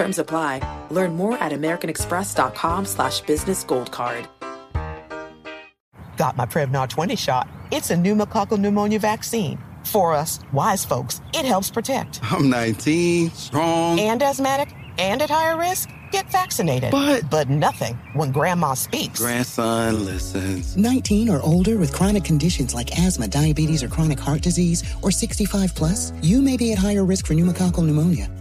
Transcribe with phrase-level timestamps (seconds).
[0.00, 0.62] Terms apply.
[0.90, 4.26] Learn more at americanexpress.com slash business gold card.
[6.16, 7.46] Got my Prevnar 20 shot.
[7.70, 9.58] It's a pneumococcal pneumonia vaccine.
[9.84, 12.20] For us, wise folks, it helps protect.
[12.22, 14.00] I'm 19, strong.
[14.00, 15.90] And asthmatic and at higher risk?
[16.12, 16.90] Get vaccinated.
[16.90, 19.20] But, but nothing when grandma speaks.
[19.20, 20.78] Grandson listens.
[20.78, 25.74] 19 or older with chronic conditions like asthma, diabetes, or chronic heart disease, or 65
[25.74, 28.30] plus, you may be at higher risk for pneumococcal pneumonia.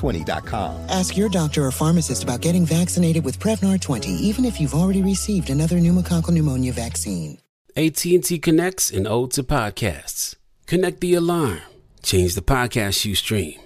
[0.00, 0.86] Prevnar20.com.
[0.88, 5.02] Ask your doctor or pharmacist about getting vaccinated with Prevnar 20, even if you've already
[5.02, 7.38] received another pneumococcal pneumonia vaccine.
[7.76, 10.36] AT&T connects and ode to podcasts.
[10.66, 11.60] Connect the alarm.
[12.02, 13.60] Change the podcast you stream.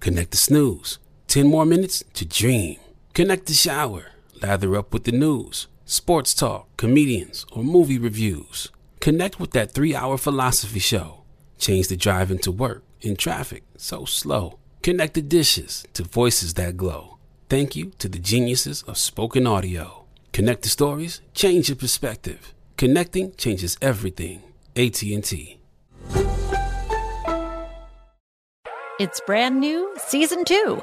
[0.00, 0.98] Connect the snooze.
[1.28, 2.78] 10 more minutes to dream.
[3.14, 4.06] Connect the shower.
[4.40, 8.70] Lather up with the news, sports talk, comedians, or movie reviews.
[9.00, 11.22] Connect with that three hour philosophy show.
[11.58, 14.58] Change the drive into work in traffic so slow.
[14.82, 17.16] Connect the dishes to voices that glow.
[17.48, 20.06] Thank you to the geniuses of spoken audio.
[20.32, 22.52] Connect the stories, change your perspective.
[22.76, 24.42] Connecting changes everything.
[24.74, 25.60] AT&T.
[28.98, 30.82] It's brand new, season two.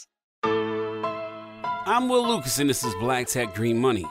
[1.91, 4.05] I'm Will Lucas, and this is Black Tech Green Money.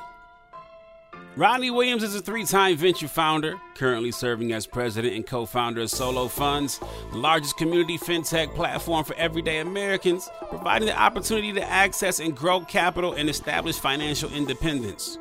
[1.35, 5.81] Rodney Williams is a three time venture founder, currently serving as president and co founder
[5.81, 6.79] of Solo Funds,
[7.11, 12.61] the largest community fintech platform for everyday Americans, providing the opportunity to access and grow
[12.61, 15.17] capital and establish financial independence.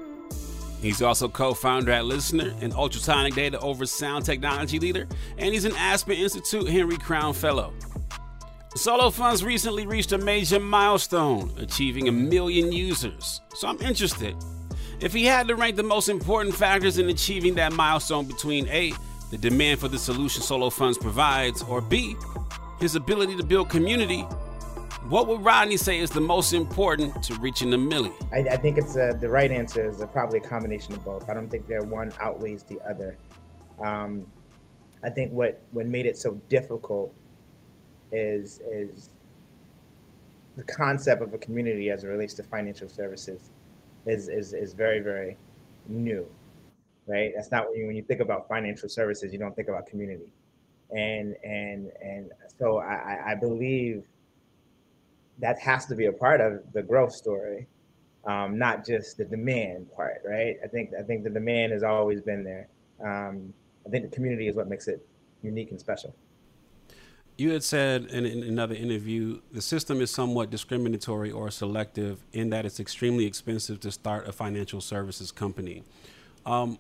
[0.81, 5.64] He's also co founder at LISNR, an ultrasonic data over sound technology leader, and he's
[5.64, 7.72] an Aspen Institute Henry Crown Fellow.
[8.75, 13.41] Solo Funds recently reached a major milestone, achieving a million users.
[13.56, 14.35] So I'm interested.
[15.00, 18.94] If he had to rank the most important factors in achieving that milestone between A,
[19.31, 22.16] the demand for the solution Solo Funds provides, or B,
[22.80, 24.21] his ability to build community,
[25.10, 28.13] what would Rodney say is the most important to reaching a million?
[28.31, 31.27] I, I think it's a, the right answer is a, probably a combination of both.
[31.27, 33.18] I don't think that one outweighs the other.
[33.81, 34.27] Um,
[35.04, 37.15] I think what, what made it so difficult
[38.12, 39.10] is is
[40.56, 43.52] the concept of a community as it relates to financial services
[44.06, 45.38] is is, is very very
[45.88, 46.26] new
[47.10, 47.32] right?
[47.36, 50.32] That's not when you, when you think about financial services you don't think about community.
[50.92, 54.06] And and and so i i believe
[55.38, 57.68] that has to be a part of the growth story
[58.26, 60.58] um, not just the demand part right?
[60.64, 62.68] I think i think the demand has always been there.
[63.04, 63.54] Um,
[63.86, 65.06] i think the community is what makes it
[65.44, 66.16] unique and special.
[67.39, 72.50] You had said in, in, another interview the system is somewhat discriminatory or selective in
[72.50, 75.83] that it's extremely expensive to start a financial services company.
[76.45, 76.80] Um,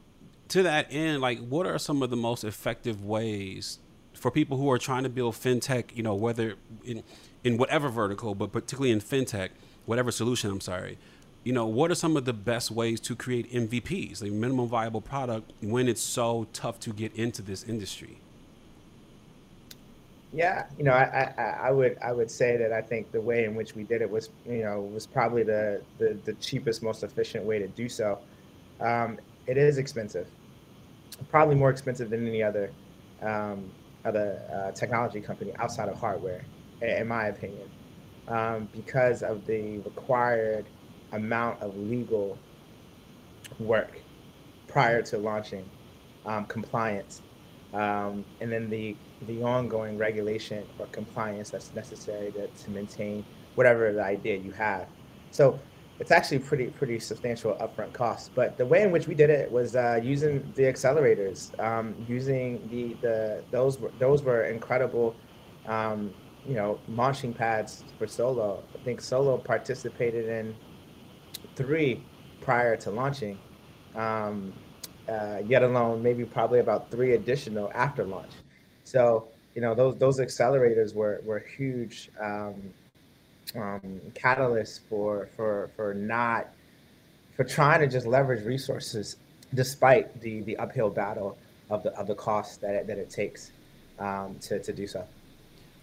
[0.49, 3.79] to that end, like, what are some of the most effective ways
[4.13, 5.95] for people who are trying to build fintech?
[5.95, 7.03] You know, whether in
[7.45, 9.51] in whatever vertical, but particularly in fintech,
[9.85, 10.51] whatever solution.
[10.51, 10.97] I'm sorry.
[11.45, 14.99] You know, what are some of the best ways to create MVPs, like minimum viable
[14.99, 18.19] product, when it's so tough to get into this industry?
[20.31, 23.45] Yeah, you know, I, I, I, would I would say that I think the way
[23.45, 27.03] in which we did it was you know was probably the the, the cheapest, most
[27.03, 28.19] efficient way to do so.
[28.79, 29.17] Um,
[29.47, 30.27] it is expensive,
[31.29, 32.71] probably more expensive than any other
[33.23, 33.71] um,
[34.05, 36.45] other uh, technology company outside of hardware,
[36.81, 37.67] in my opinion,
[38.27, 40.65] um, because of the required
[41.11, 42.37] amount of legal
[43.57, 43.99] work
[44.67, 45.67] prior to launching,
[46.27, 47.23] um, compliance,
[47.73, 48.95] um, and then the
[49.27, 53.25] the ongoing regulation or compliance that's necessary to, to maintain
[53.55, 54.87] whatever the idea you have.
[55.31, 55.59] So
[55.99, 58.31] it's actually pretty pretty substantial upfront cost.
[58.33, 62.67] But the way in which we did it was uh, using the accelerators, um, using
[62.71, 65.15] the the those were those were incredible,
[65.67, 66.13] um,
[66.47, 68.63] you know, launching pads for Solo.
[68.73, 70.55] I think Solo participated in
[71.55, 72.03] three
[72.41, 73.37] prior to launching.
[73.95, 74.53] Um,
[75.09, 78.31] uh, yet alone maybe probably about three additional after launch.
[78.89, 82.55] So you know those those accelerators were were huge um,
[83.55, 86.47] um, catalysts for for for not
[87.35, 89.17] for trying to just leverage resources
[89.53, 91.37] despite the the uphill battle
[91.69, 93.51] of the of the cost that it, that it takes
[93.99, 95.05] um, to to do so.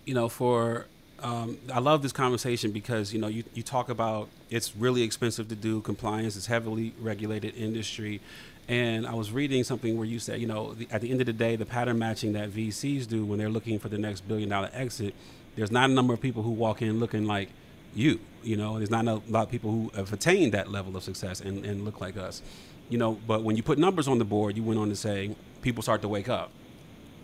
[0.04, 0.86] You know, for
[1.20, 5.48] um, I love this conversation because you know you, you talk about it's really expensive
[5.50, 6.36] to do compliance.
[6.36, 8.20] It's heavily regulated industry,
[8.68, 11.26] and I was reading something where you said, you know, the, at the end of
[11.26, 14.48] the day, the pattern matching that VCs do when they're looking for the next billion
[14.48, 15.14] dollar exit,
[15.54, 17.48] there's not a number of people who walk in looking like
[17.94, 18.18] you.
[18.42, 21.40] You know, there's not a lot of people who have attained that level of success
[21.40, 22.42] and, and look like us.
[22.88, 25.34] You know, but when you put numbers on the board, you went on to say
[25.62, 26.50] people start to wake up.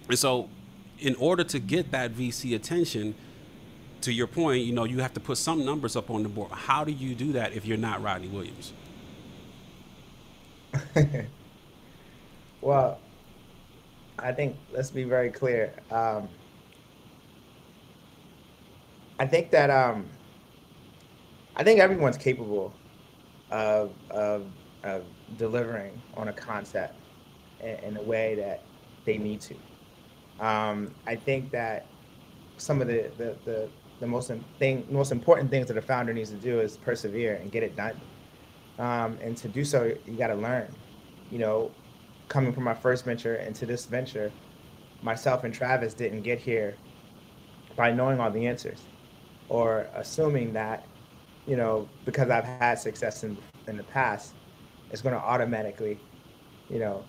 [0.08, 0.48] And so,
[0.98, 3.14] in order to get that VC attention,
[4.02, 6.50] to your point, you know, you have to put some numbers up on the board.
[6.50, 8.72] How do you do that if you're not Rodney Williams?
[12.60, 12.98] well,
[14.18, 15.74] I think let's be very clear.
[15.90, 16.28] Um,
[19.18, 20.06] I think that um,
[21.56, 22.72] I think everyone's capable
[23.50, 24.46] of of,
[24.84, 25.04] of
[25.36, 26.96] delivering on a concept
[27.60, 28.62] in, a way that
[29.04, 29.54] they need to.
[30.40, 31.86] Um, I think that
[32.56, 33.68] some of the the, the,
[34.00, 37.52] the most thing most important things that a founder needs to do is persevere and
[37.52, 38.00] get it done.
[38.82, 40.66] Um, and to do so, you got to learn.
[41.30, 41.70] You know,
[42.26, 44.32] coming from my first venture into this venture,
[45.02, 46.74] myself and Travis didn't get here
[47.76, 48.82] by knowing all the answers
[49.48, 50.84] or assuming that,
[51.46, 53.38] you know, because I've had success in,
[53.68, 54.34] in the past,
[54.90, 56.00] it's going to automatically,
[56.68, 57.04] you know,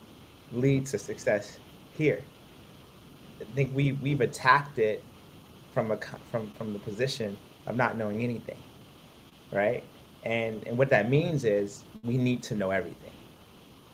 [0.51, 1.57] lead to success
[1.93, 2.23] here.
[3.41, 5.03] I think we we've attacked it
[5.73, 5.97] from a
[6.29, 7.35] from from the position
[7.65, 8.61] of not knowing anything,
[9.51, 9.83] right?
[10.23, 13.11] And and what that means is we need to know everything.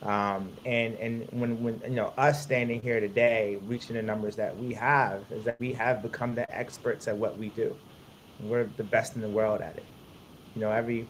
[0.02, 4.58] Um, and and when when you know us standing here today reaching the numbers that
[4.58, 7.76] we have is that we have become the experts at what we do.
[8.40, 9.86] We're the best in the world at it.
[10.56, 11.10] You know every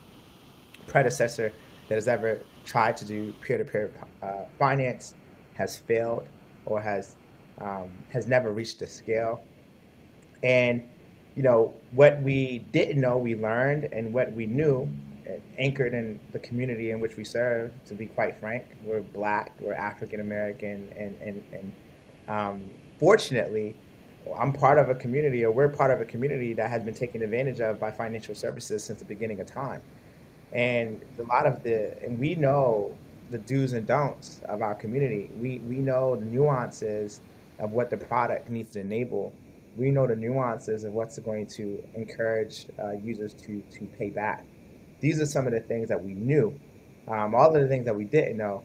[0.87, 1.53] predecessor
[1.87, 3.91] that has ever tried to do peer-to-peer
[4.21, 5.15] uh, finance
[5.53, 6.27] has failed
[6.65, 7.15] or has
[7.61, 9.43] um, has never reached the scale.
[10.41, 10.87] And
[11.35, 14.89] you know what we didn't know we learned and what we knew
[15.57, 17.71] anchored in the community in which we serve.
[17.85, 21.73] To be quite frank, we're black, we're African American, and and and
[22.27, 22.69] um,
[22.99, 23.75] fortunately,
[24.37, 27.21] I'm part of a community, or we're part of a community that has been taken
[27.21, 29.81] advantage of by financial services since the beginning of time.
[30.51, 32.95] And a lot of the, and we know
[33.31, 35.29] the do's and don'ts of our community.
[35.39, 37.21] We we know the nuances
[37.59, 39.33] of what the product needs to enable.
[39.77, 44.45] We know the nuances of what's going to encourage uh, users to to pay back
[44.99, 46.59] these are some of the things that we knew.
[47.07, 48.63] Um, all of the things that we didn't know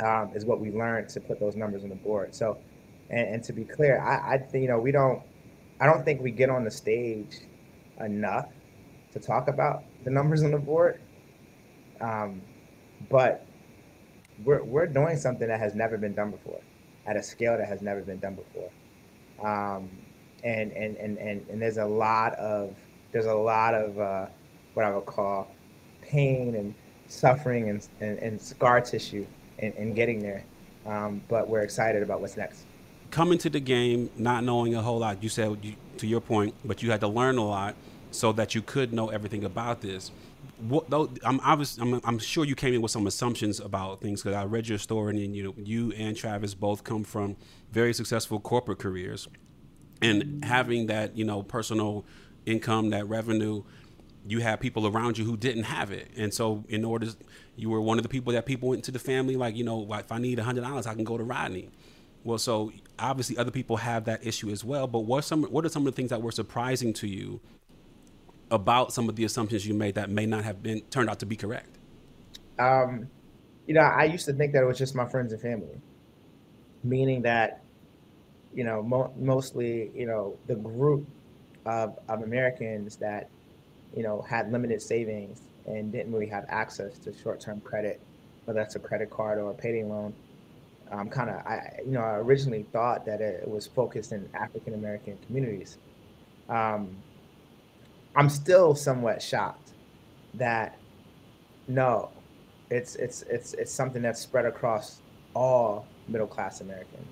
[0.00, 2.34] um, is what we learned to put those numbers on the board.
[2.34, 2.58] So,
[3.10, 5.22] and, and to be clear, I, I think you know we don't.
[5.80, 7.36] I don't think we get on the stage
[8.00, 8.48] enough
[9.12, 11.00] to talk about the numbers on the board.
[12.00, 12.42] Um,
[13.10, 13.46] but
[14.44, 16.60] we're we're doing something that has never been done before,
[17.06, 18.70] at a scale that has never been done before.
[19.42, 19.90] Um,
[20.44, 22.74] and, and and and and there's a lot of
[23.12, 24.26] there's a lot of uh,
[24.76, 25.48] what I would call
[26.02, 26.74] pain and
[27.08, 29.26] suffering and, and, and scar tissue
[29.58, 30.44] in, in getting there.
[30.84, 32.66] Um, but we're excited about what's next.
[33.10, 35.22] coming to the game not knowing a whole lot.
[35.22, 37.74] You said you, to your point, but you had to learn a lot
[38.10, 40.12] so that you could know everything about this.
[40.58, 44.22] What, though, I'm, obvious, I'm, I'm sure you came in with some assumptions about things
[44.22, 47.36] because I read your story and you know you and Travis both come from
[47.72, 49.28] very successful corporate careers,
[50.00, 52.04] and having that you know personal
[52.46, 53.64] income, that revenue,
[54.28, 57.08] you have people around you who didn't have it, and so in order,
[57.56, 59.86] you were one of the people that people went to the family like you know
[59.94, 61.70] if I need hundred dollars, I can go to Rodney.
[62.24, 64.86] Well, so obviously other people have that issue as well.
[64.88, 67.40] But what some what are some of the things that were surprising to you
[68.50, 71.26] about some of the assumptions you made that may not have been turned out to
[71.26, 71.78] be correct?
[72.58, 73.08] Um,
[73.66, 75.80] you know, I used to think that it was just my friends and family,
[76.84, 77.62] meaning that,
[78.54, 81.06] you know, mo- mostly, you know, the group
[81.64, 83.28] of, of Americans that,
[83.96, 88.00] you know, had limited savings and didn't really have access to short-term credit,
[88.44, 90.14] whether that's a credit card or a payday loan.
[90.92, 94.74] Um, kind of, I, you know, I originally thought that it was focused in African
[94.74, 95.78] American communities.
[96.48, 96.96] Um,
[98.14, 99.72] I'm still somewhat shocked
[100.34, 100.78] that
[101.66, 102.10] no,
[102.70, 105.00] it's it's it's it's something that's spread across
[105.34, 107.08] all middle class Americans.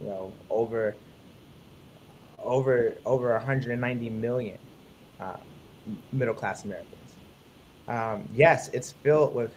[0.00, 0.94] You know, over
[2.38, 4.58] over over 190 million
[5.18, 5.36] uh,
[6.12, 7.16] middle class Americans.
[7.88, 9.54] Um, yes, it's filled with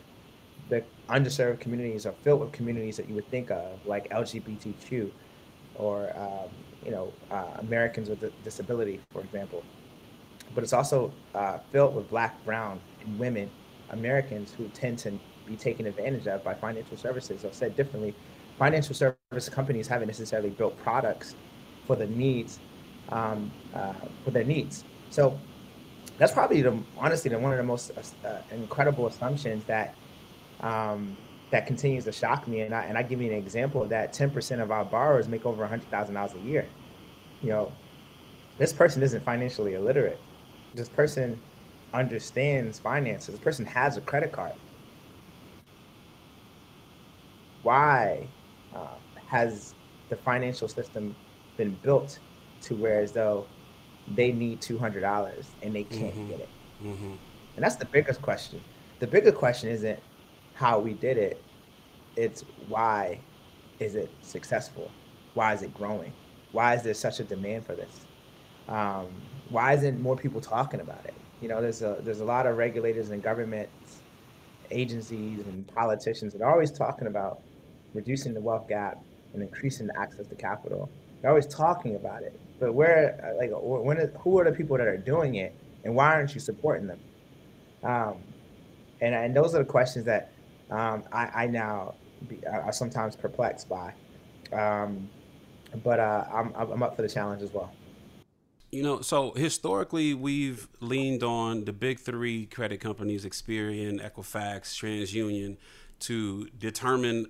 [0.69, 5.09] the underserved communities are filled with communities that you would think of, like LGBTQ
[5.75, 6.49] or um,
[6.83, 9.63] you know uh, Americans with disability, for example
[10.53, 13.49] but it's also uh, filled with black, brown, and women
[13.91, 17.45] Americans who tend to be taken advantage of by financial services.
[17.45, 18.15] Or said differently,
[18.57, 21.35] financial service companies haven't necessarily built products
[21.85, 22.59] for the needs
[23.09, 23.93] um, uh,
[24.25, 24.83] for their needs.
[25.09, 25.39] So
[26.17, 27.91] that's probably the honestly the, one of the most
[28.25, 29.95] uh, incredible assumptions that
[30.61, 31.17] um,
[31.51, 32.61] that continues to shock me.
[32.61, 35.27] And I, and I give you an example of that: ten percent of our borrowers
[35.27, 36.67] make over hundred thousand dollars a year.
[37.41, 37.71] You know,
[38.57, 40.19] this person isn't financially illiterate
[40.77, 41.41] this person
[41.93, 43.35] understands finances.
[43.35, 44.53] This person has a credit card.
[47.63, 48.27] Why
[48.73, 48.95] uh,
[49.27, 49.75] has
[50.09, 51.15] the financial system
[51.57, 52.19] been built
[52.61, 53.47] to where as though
[54.15, 56.29] they need two hundred dollars and they can't mm-hmm.
[56.29, 56.49] get it?
[56.83, 57.13] Mm-hmm.
[57.55, 58.61] And that's the biggest question.
[58.99, 59.99] The bigger question isn't
[60.53, 61.41] how we did it;
[62.15, 63.19] it's why
[63.79, 64.91] is it successful?
[65.33, 66.13] Why is it growing?
[66.51, 68.05] Why is there such a demand for this?
[68.67, 69.07] Um,
[69.49, 71.13] why isn't more people talking about it?
[71.41, 73.69] You know, there's a there's a lot of regulators and government
[74.71, 77.41] agencies and politicians that are always talking about
[77.93, 79.01] reducing the wealth gap
[79.33, 80.89] and increasing the access to capital.
[81.27, 84.95] They're always talking about it, but where like when who are the people that are
[84.95, 85.53] doing it,
[85.83, 87.01] and why aren't you supporting them?
[87.83, 88.23] Um,
[89.01, 90.31] and and those are the questions that
[90.71, 91.95] um, I, I now
[92.29, 93.93] be, are sometimes perplexed by.
[94.53, 95.09] Um,
[95.83, 97.73] but uh, I'm I'm up for the challenge as well.
[98.71, 105.57] You know, so historically, we've leaned on the big three credit companies, Experian, Equifax, TransUnion,
[105.99, 107.25] to determine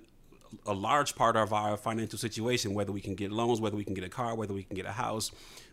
[0.66, 3.94] a large part of our financial situation, whether we can get loans, whether we can
[3.94, 5.30] get a car, whether we can get a house.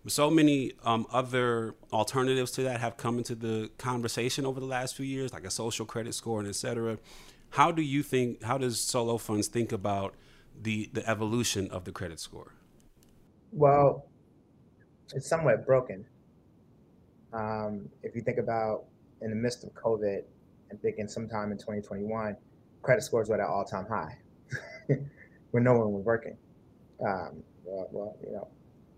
[0.08, 4.96] So many um, other alternatives to that have come into the conversation over the last
[4.96, 6.98] few years, like a social credit score and et cetera.
[7.52, 10.16] How do you think, how does Solo Funds think about
[10.62, 12.54] the, the evolution of the credit score?
[13.52, 14.08] Well,
[15.14, 16.06] it's somewhat broken.
[17.34, 18.86] Um, if you think about
[19.22, 20.24] in the midst of COVID
[20.70, 22.36] and thinking sometime in 2021,
[22.82, 24.18] credit scores were at an all-time high
[25.52, 26.38] when no one was working.
[27.06, 28.48] Um, well, well, you know,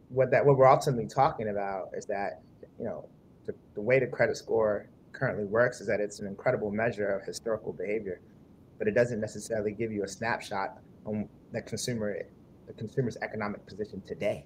[0.10, 2.42] what that what we're ultimately talking about is that
[2.80, 3.08] you know
[3.46, 7.26] the, the way the credit score currently works is that it's an incredible measure of
[7.26, 8.22] historical behavior,
[8.78, 12.18] but it doesn't necessarily give you a snapshot on the consumer
[12.68, 14.46] the consumer's economic position today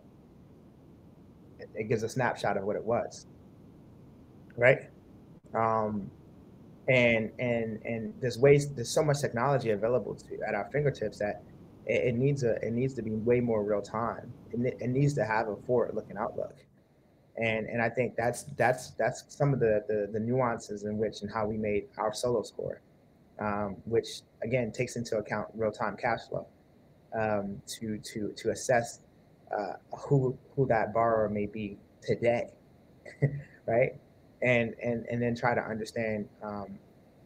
[1.75, 3.25] it gives a snapshot of what it was
[4.57, 4.89] right
[5.53, 6.10] um,
[6.91, 11.43] and and and there's ways there's so much technology available to at our fingertips that
[11.86, 15.13] it, it needs a it needs to be way more real time it, it needs
[15.13, 16.57] to have a forward looking outlook
[17.38, 21.21] and and i think that's that's that's some of the, the the, nuances in which
[21.21, 22.81] and how we made our solo score
[23.39, 26.45] um, which again takes into account real time cash flow
[27.19, 29.00] um, to to to assess
[29.57, 32.50] uh, who who that borrower may be today,
[33.65, 34.00] right?
[34.41, 36.77] And and and then try to understand um,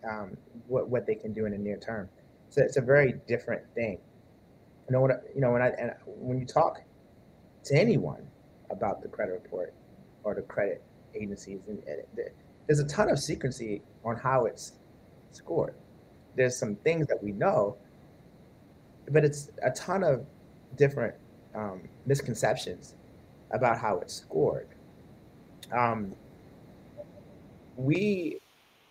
[0.10, 2.10] um, what what they can do in the near term.
[2.50, 4.00] So it's a very different thing.
[4.90, 6.82] You know I, you know when I and when you talk
[7.66, 8.28] to anyone
[8.70, 9.74] about the credit report
[10.24, 12.02] or the credit agencies, and, and
[12.68, 14.74] there's a ton of secrecy on how it's
[15.32, 15.76] scored.
[16.36, 17.78] There's some things that we know,
[19.10, 20.26] but it's a ton of
[20.76, 21.16] different
[21.56, 22.96] um, misconceptions
[23.52, 24.68] about how it's scored.
[25.72, 26.14] Um,
[27.76, 28.40] we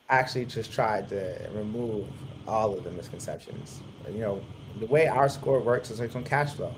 [0.09, 2.07] actually just tried to remove
[2.47, 3.81] all of the misconceptions.
[4.11, 4.41] You know,
[4.81, 6.75] the way our score works is like on cash flow.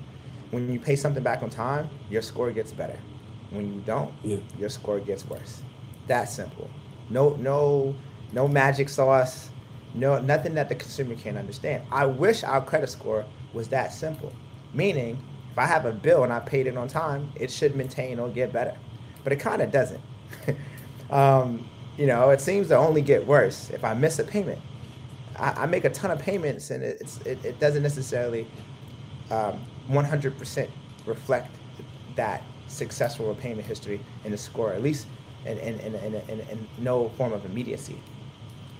[0.51, 2.97] When you pay something back on time, your score gets better.
[3.49, 4.37] When you don't, Yeah.
[4.57, 5.61] your score gets worse.
[6.07, 6.69] That simple.
[7.09, 7.95] No, no,
[8.31, 9.49] no magic sauce.
[9.93, 11.83] No, nothing that the consumer can't understand.
[11.91, 14.31] I wish our credit score was that simple.
[14.73, 15.17] Meaning,
[15.51, 18.29] if I have a bill and I paid it on time, it should maintain or
[18.29, 18.75] get better.
[19.23, 20.01] But it kind of doesn't.
[21.09, 24.61] um, you know, it seems to only get worse if I miss a payment.
[25.37, 28.47] I, I make a ton of payments, and it's it, it doesn't necessarily
[29.31, 30.69] um, 100%
[31.05, 31.55] reflect
[32.15, 35.07] that successful repayment history in the score, at least
[35.45, 38.01] in, in, in, in, in, in no form of immediacy.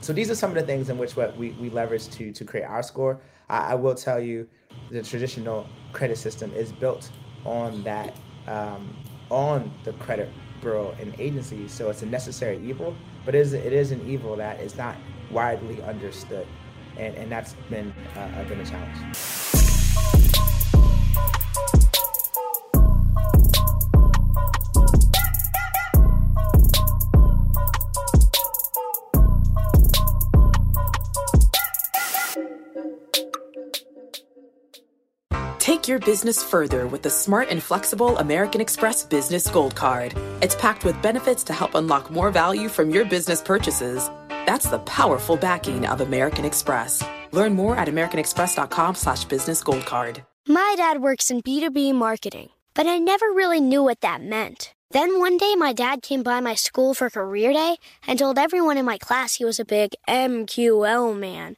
[0.01, 2.45] So these are some of the things in which what we, we leverage to, to
[2.45, 3.19] create our score.
[3.49, 4.47] I, I will tell you
[4.91, 7.09] the traditional credit system is built
[7.45, 8.15] on that,
[8.47, 8.95] um,
[9.29, 10.29] on the credit
[10.61, 11.71] bureau and agencies.
[11.71, 12.95] So it's a necessary evil,
[13.25, 14.95] but it is, it is an evil that is not
[15.31, 16.47] widely understood.
[16.97, 19.66] And, and that's been, uh, been a challenge.
[36.07, 40.13] Business further with the smart and flexible American Express Business Gold Card.
[40.41, 44.09] It's packed with benefits to help unlock more value from your business purchases.
[44.45, 47.03] That's the powerful backing of American Express.
[47.33, 50.23] Learn more at americanexpress.com slash business gold card.
[50.47, 54.73] My dad works in B2B marketing, but I never really knew what that meant.
[54.91, 57.75] Then one day, my dad came by my school for career day
[58.07, 61.57] and told everyone in my class he was a big MQL man.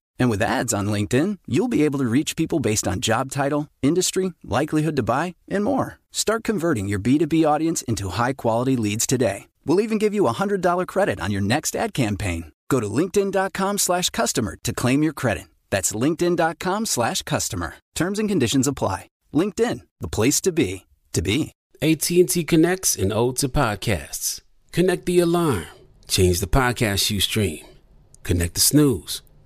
[0.21, 3.67] And with ads on LinkedIn, you'll be able to reach people based on job title,
[3.81, 5.97] industry, likelihood to buy, and more.
[6.11, 9.47] Start converting your B2B audience into high quality leads today.
[9.65, 12.51] We'll even give you a $100 credit on your next ad campaign.
[12.69, 15.45] Go to linkedin.com slash customer to claim your credit.
[15.71, 17.77] That's linkedin.com slash customer.
[17.95, 19.07] Terms and conditions apply.
[19.33, 21.51] LinkedIn, the place to be, to be.
[21.81, 24.41] AT&T connects and ode to podcasts.
[24.71, 25.65] Connect the alarm.
[26.07, 27.65] Change the podcast you stream.
[28.23, 29.23] Connect the snooze.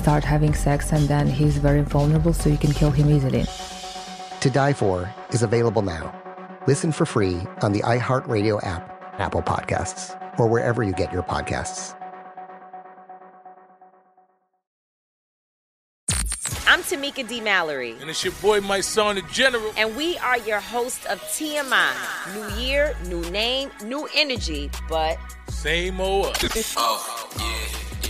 [0.00, 3.44] start having sex, and then he's very vulnerable, so you can kill him easily.
[4.40, 6.16] To Die For is available now.
[6.66, 8.82] Listen for free on the iHeartRadio app,
[9.18, 11.94] Apple Podcasts, or wherever you get your podcasts.
[16.66, 17.40] I'm Tamika D.
[17.40, 17.96] Mallory.
[18.00, 19.72] And it's your boy, Mysonne, the general.
[19.76, 21.92] And we are your hosts of TMI.
[22.34, 26.74] New year, new name, new energy, but same old us.
[26.78, 27.89] oh, yeah.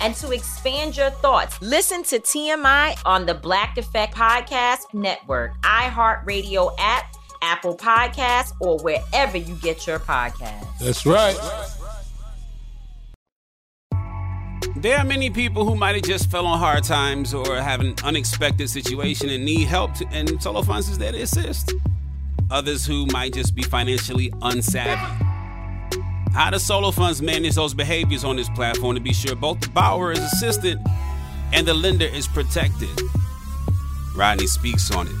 [0.00, 6.74] and to expand your thoughts, listen to TMI on the Black Effect Podcast Network, iHeartRadio
[6.78, 10.78] app, Apple Podcasts, or wherever you get your podcasts.
[10.78, 11.36] That's right.
[14.76, 17.94] There are many people who might have just fell on hard times or have an
[18.04, 21.74] unexpected situation and need help, to, and Solo Funds is there to assist.
[22.50, 25.37] Others who might just be financially unsavvy.
[26.38, 29.68] How does Solo Funds manage those behaviors on this platform to be sure both the
[29.70, 30.78] borrower is assisted
[31.52, 32.88] and the lender is protected?
[34.14, 35.14] Rodney speaks on it.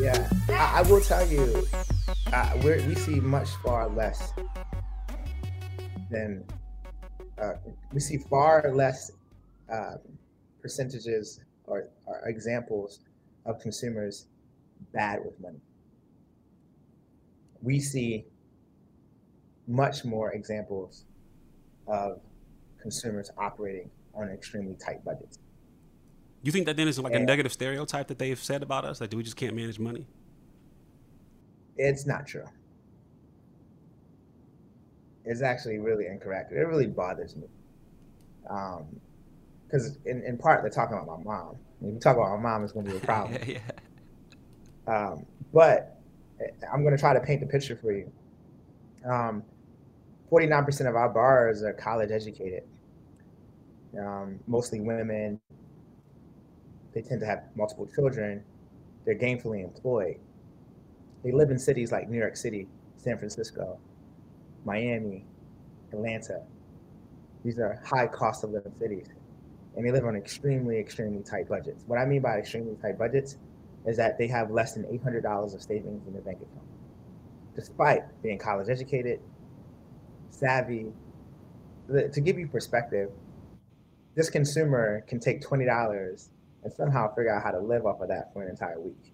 [0.00, 1.66] Yeah, I, I will tell you,
[2.32, 4.32] uh, we see much far less
[6.10, 6.42] than
[7.36, 7.52] uh,
[7.92, 9.10] we see far less
[9.70, 9.98] um,
[10.62, 13.00] percentages or, or examples
[13.44, 14.24] of consumers
[14.94, 15.60] bad with money.
[17.60, 18.24] We see
[19.66, 21.04] much more examples
[21.86, 22.20] of
[22.80, 25.38] consumers operating on extremely tight budgets.
[26.42, 29.00] You think that then is like a negative stereotype that they've said about us?
[29.00, 30.06] Like, do we just can't manage money?
[31.76, 32.44] It's not true.
[35.24, 36.52] It's actually really incorrect.
[36.52, 37.46] It really bothers me.
[38.42, 41.56] Because in, in part, they're talking about my mom.
[41.80, 43.38] If you talk about my mom, it's going to be a problem.
[43.46, 43.58] yeah.
[44.86, 46.00] Um, but
[46.40, 48.10] eh, I'm going to try to paint the picture for you.
[49.08, 49.42] Um,
[50.30, 52.62] 49% of our borrowers are college educated,
[53.98, 55.38] um, mostly women.
[56.94, 58.42] They tend to have multiple children.
[59.04, 60.18] They're gainfully employed.
[61.24, 63.78] They live in cities like New York City, San Francisco,
[64.64, 65.24] Miami,
[65.92, 66.42] Atlanta.
[67.44, 69.08] These are high cost of living cities.
[69.76, 71.84] And they live on extremely, extremely tight budgets.
[71.86, 73.36] What I mean by extremely tight budgets
[73.86, 76.66] is that they have less than $800 of savings in their bank account,
[77.54, 79.20] despite being college educated,
[80.30, 80.92] savvy.
[81.88, 83.10] To give you perspective,
[84.14, 86.28] this consumer can take $20
[86.64, 89.12] and somehow figure out how to live off of that for an entire week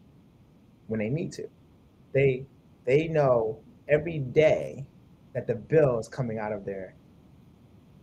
[0.86, 1.48] when they need to.
[2.12, 2.46] They
[2.84, 4.86] they know every day
[5.34, 6.94] that the bill is coming out of their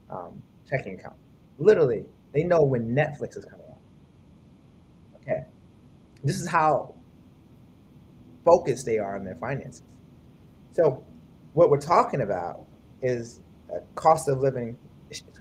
[0.10, 1.16] um, checking account.
[1.58, 3.80] Literally, they know when Netflix is coming out.
[5.22, 5.46] Okay,
[6.24, 6.94] this is how
[8.44, 9.84] focused they are on their finances.
[10.76, 11.02] So,
[11.54, 12.66] what we're talking about
[13.02, 13.40] is
[13.74, 14.78] a cost of living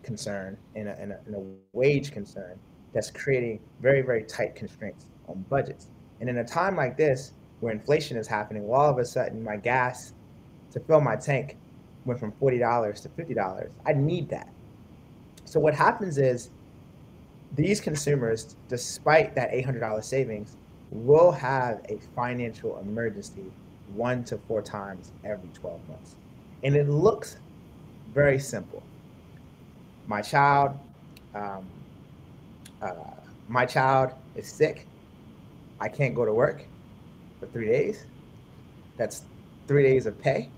[0.05, 1.43] concern and a, and a, and a
[1.77, 2.57] wage concern
[2.93, 5.89] that's creating very, very tight constraints on budgets.
[6.21, 9.43] And in a time like this, where inflation is happening, well, all of a sudden,
[9.43, 10.13] my gas
[10.71, 11.57] to fill my tank
[12.05, 13.71] went from $40 to $50.
[13.87, 14.49] I need that.
[15.47, 16.51] So, what happens is
[17.57, 20.59] these consumers, despite that $800 savings,
[20.93, 23.51] will have a financial emergency
[23.93, 26.17] one to four times every 12 months.
[26.63, 27.37] And it looks
[28.13, 28.83] very simple.
[30.07, 30.79] My child,
[31.35, 31.67] um,
[32.81, 32.95] uh,
[33.49, 34.87] my child is sick.
[35.81, 36.65] I can't go to work
[37.41, 38.07] for three days.
[38.97, 39.23] That's
[39.67, 40.49] three days of pay.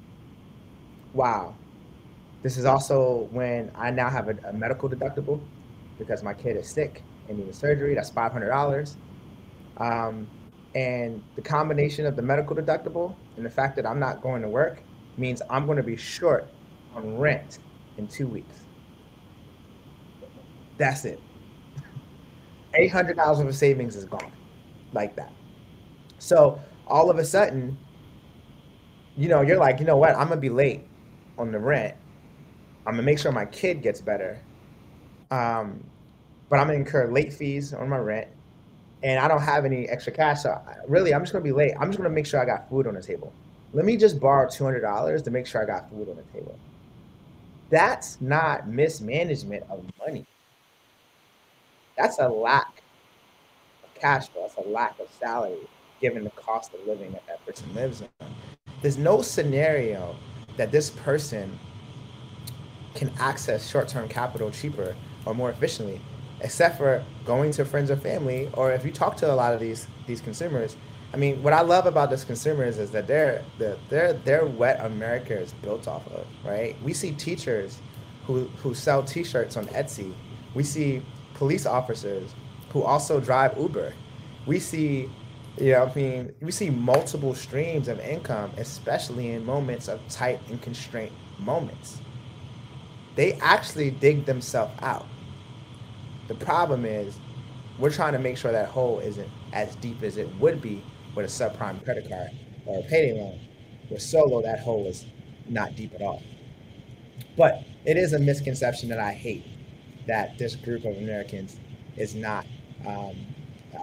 [1.15, 1.55] Wow.
[2.43, 5.41] This is also when I now have a, a medical deductible
[5.99, 7.95] because my kid is sick and needs surgery.
[7.95, 8.97] That's five hundred dollars.
[9.79, 10.29] Um,
[10.77, 14.49] and the combination of the medical deductible and the fact that I'm not going to
[14.49, 14.83] work
[15.17, 16.47] means I'm going to be short
[16.95, 17.61] on rent
[17.97, 18.61] in two weeks.
[20.77, 21.19] That's it.
[22.75, 24.31] Eight hundred dollars of savings is gone,
[24.93, 25.33] like that.
[26.19, 27.79] So all of a sudden,
[29.17, 30.11] you know, you're like, you know what?
[30.11, 30.83] I'm gonna be late
[31.39, 31.97] on the rent.
[32.87, 34.39] I'm gonna make sure my kid gets better.
[35.31, 35.83] Um,
[36.51, 38.29] but I'm gonna incur late fees on my rent,
[39.07, 40.43] and I don't have any extra cash.
[40.43, 41.75] So I- really, I'm just gonna be late.
[41.79, 43.33] I'm just gonna make sure I got food on the table.
[43.73, 46.25] Let me just borrow two hundred dollars to make sure I got food on the
[46.37, 46.59] table.
[47.71, 50.27] That's not mismanagement of money.
[51.97, 52.83] That's a lack
[53.85, 54.43] of cash flow.
[54.43, 55.69] That's a lack of salary,
[56.01, 58.09] given the cost of living that that person lives in.
[58.83, 60.17] There's no scenario
[60.57, 61.57] that this person
[62.95, 66.01] can access short-term capital cheaper or more efficiently,
[66.47, 68.49] except for going to friends or family.
[68.53, 70.77] Or if you talk to a lot of these these consumers,
[71.13, 75.37] I mean, what I love about this consumers is that they're they're they're what America
[75.39, 76.81] is built off of, right?
[76.83, 77.79] We see teachers
[78.27, 80.15] who who sell T-shirts on Etsy.
[80.55, 81.03] We see
[81.35, 82.31] police officers
[82.71, 83.93] who also drive Uber.
[84.47, 85.11] We see,
[85.59, 90.41] you know, I mean, we see multiple streams of income, especially in moments of tight
[90.49, 92.01] and constraint moments.
[93.17, 95.07] They actually dig themselves out.
[96.29, 97.19] The problem is
[97.79, 100.85] we're trying to make sure that hole isn't as deep as it would be
[101.15, 102.31] with a subprime credit card
[102.65, 103.41] or a payday loan.
[103.91, 105.07] With solo, that hole is
[105.49, 106.23] not deep at all.
[107.37, 109.45] But it is a misconception that I hate
[110.07, 111.57] that this group of Americans
[111.97, 112.47] is not,
[112.87, 113.15] um,
[113.75, 113.79] uh,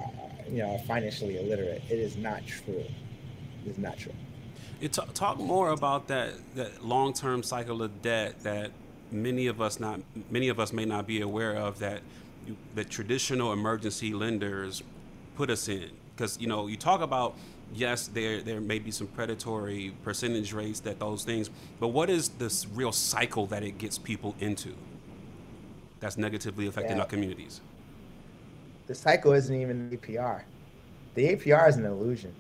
[0.49, 1.83] you know, financially illiterate.
[1.89, 2.85] It is not true.
[3.65, 4.13] It is not true.
[4.81, 8.71] T- talk more about that that long term cycle of debt that
[9.11, 12.01] many of us not many of us may not be aware of that
[12.75, 14.83] that traditional emergency lenders
[15.35, 17.35] put us in because you know you talk about
[17.73, 22.29] yes there there may be some predatory percentage rates that those things but what is
[22.29, 24.75] this real cycle that it gets people into
[25.99, 27.03] that's negatively affecting Yeah.
[27.03, 27.61] our communities
[28.87, 30.43] The cycle isn't even the APR.
[31.15, 32.33] The APR is an illusion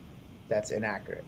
[0.49, 1.23] that's inaccurate.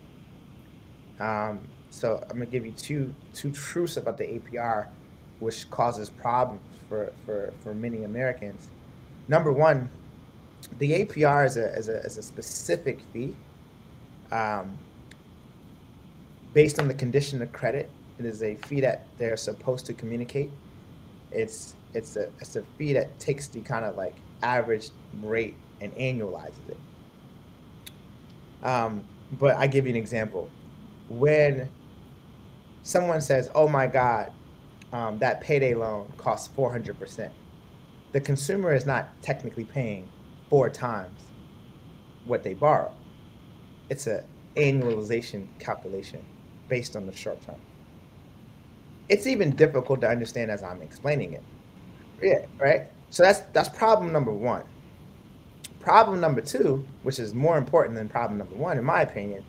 [1.22, 1.60] Um,
[1.90, 4.88] so I'm gonna give you two two truths about the APR,
[5.40, 6.60] which causes problems
[6.96, 8.68] for for, for many Americans.
[9.28, 9.90] Number one,
[10.80, 13.36] the APR is a is a, is a specific fee
[14.32, 14.78] um,
[16.54, 17.90] based on the condition of credit.
[18.18, 20.52] It is a fee that they're supposed to communicate.
[21.32, 24.90] It's it's a it's a fee that takes the kind of like average
[25.22, 26.78] rate and annualizes it.
[28.66, 29.04] Um,
[29.34, 30.50] but I give you an example.
[31.10, 31.70] When
[32.84, 34.32] someone says, "Oh my God,
[34.96, 37.34] um, that payday loan costs four hundred percent,"
[38.14, 40.08] the consumer is not technically paying
[40.50, 41.20] four times
[42.24, 42.94] what they borrow.
[43.90, 44.24] It's an
[44.56, 46.24] annualization calculation
[46.70, 47.60] based on the short term.
[49.10, 51.44] It's even difficult to understand as I'm explaining it.
[52.22, 52.88] Yeah, right.
[53.10, 54.64] So that's that's problem number one.
[55.82, 59.44] Problem number two, which is more important than problem number one, in my opinion,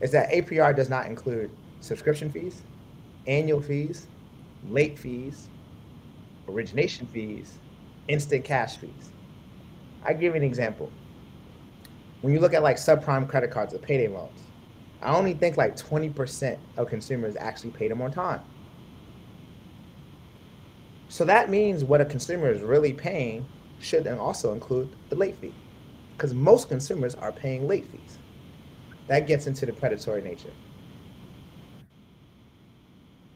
[0.00, 2.62] is that APR does not include subscription fees,
[3.26, 4.06] annual fees,
[4.68, 5.48] late fees,
[6.48, 7.58] origination fees,
[8.08, 9.10] instant cash fees.
[10.04, 10.90] I give you an example.
[12.20, 14.40] When you look at like subprime credit cards or payday loans,
[15.00, 18.40] I only think like 20% of consumers actually pay them on time.
[21.08, 23.46] So that means what a consumer is really paying
[23.80, 25.54] should also include the late fee.
[26.16, 28.18] Because most consumers are paying late fees.
[29.06, 30.52] That gets into the predatory nature.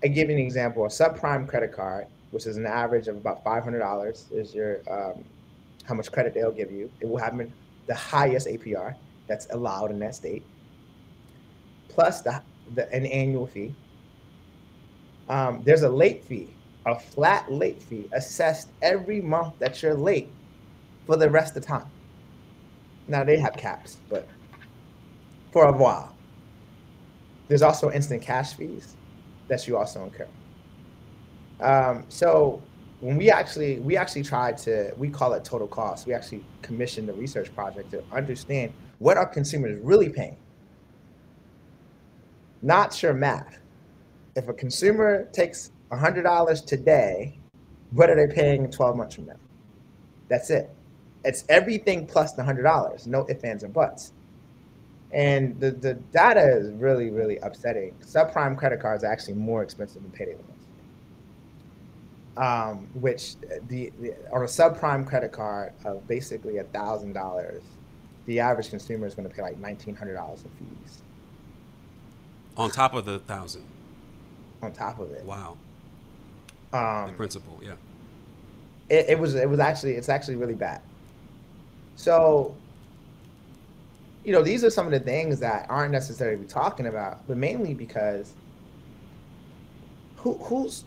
[0.02, 0.84] I give you an example.
[0.84, 5.24] A subprime credit card, which is an average of about $500, is your um,
[5.84, 6.90] how much credit they'll give you.
[7.00, 7.40] It will have
[7.86, 8.96] the highest APR
[9.28, 10.44] that's allowed in that state,
[11.88, 12.42] plus the,
[12.74, 13.74] the an annual fee.
[15.28, 16.48] Um, there's a late fee,
[16.84, 20.28] a flat late fee assessed every month that you're late
[21.06, 21.86] for the rest of the time.
[23.06, 24.26] Now they have caps, but
[25.52, 26.14] for a while.
[27.48, 28.96] There's also instant cash fees
[29.52, 30.26] that you also incur.
[31.60, 32.62] Um, so
[33.00, 36.06] when we actually we actually tried to we call it total cost.
[36.06, 40.38] We actually commissioned a research project to understand what are consumers really paying.
[42.62, 43.58] Not your math.
[44.36, 47.38] If a consumer takes $100 today,
[47.90, 49.40] what are they paying 12 months from now?
[50.28, 50.70] That's it.
[51.24, 54.12] It's everything plus the $100, no ifs, ands, and buts.
[55.12, 57.94] And the, the data is really, really upsetting.
[58.02, 60.48] Subprime credit cards are actually more expensive than payday loans.
[62.38, 63.36] Um, which
[63.68, 67.62] the, the on a subprime credit card of basically a thousand dollars,
[68.24, 71.02] the average consumer is going to pay like nineteen hundred dollars in fees
[72.56, 73.64] on top of the thousand
[74.62, 75.24] on top of it.
[75.24, 75.56] wow
[76.72, 77.72] Um, the principal yeah
[78.88, 80.80] it, it was it was actually it's actually really bad.
[81.96, 82.54] So,
[84.24, 87.74] you know, these are some of the things that aren't necessarily talking about, but mainly
[87.74, 88.34] because
[90.16, 90.84] who who's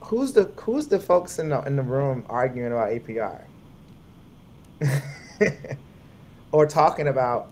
[0.00, 3.40] who's the who's the folks in the in the room arguing about APR
[6.52, 7.50] or talking about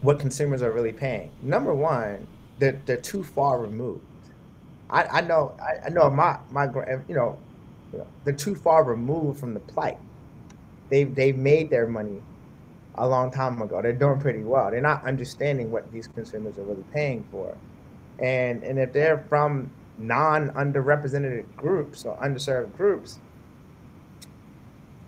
[0.00, 1.30] what consumers are really paying?
[1.42, 2.26] Number one,
[2.58, 4.04] they're they're too far removed.
[4.88, 7.38] I, I know I, I know my my gra- you know
[7.92, 9.98] you know, they're too far removed from the plight.
[10.88, 12.22] They've they've made their money
[12.98, 13.82] a long time ago.
[13.82, 14.70] They're doing pretty well.
[14.70, 17.56] They're not understanding what these consumers are really paying for,
[18.18, 23.18] and and if they're from non underrepresented groups or underserved groups,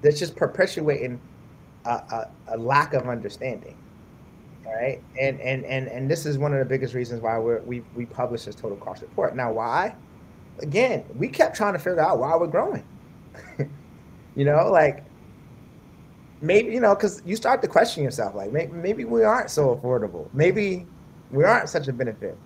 [0.02, 1.20] that's just perpetuating
[1.84, 3.76] a, a, a lack of understanding.
[4.64, 5.02] Right.
[5.18, 8.04] and and and and this is one of the biggest reasons why we're, we we
[8.04, 9.34] publish this total cost report.
[9.34, 9.94] Now, why?
[10.60, 12.84] Again, we kept trying to figure out why we're growing.
[14.36, 15.04] you know, like
[16.40, 19.76] maybe you know, because you start to question yourself, like maybe maybe we aren't so
[19.76, 20.28] affordable.
[20.32, 20.86] Maybe
[21.30, 22.36] we aren't such a benefit.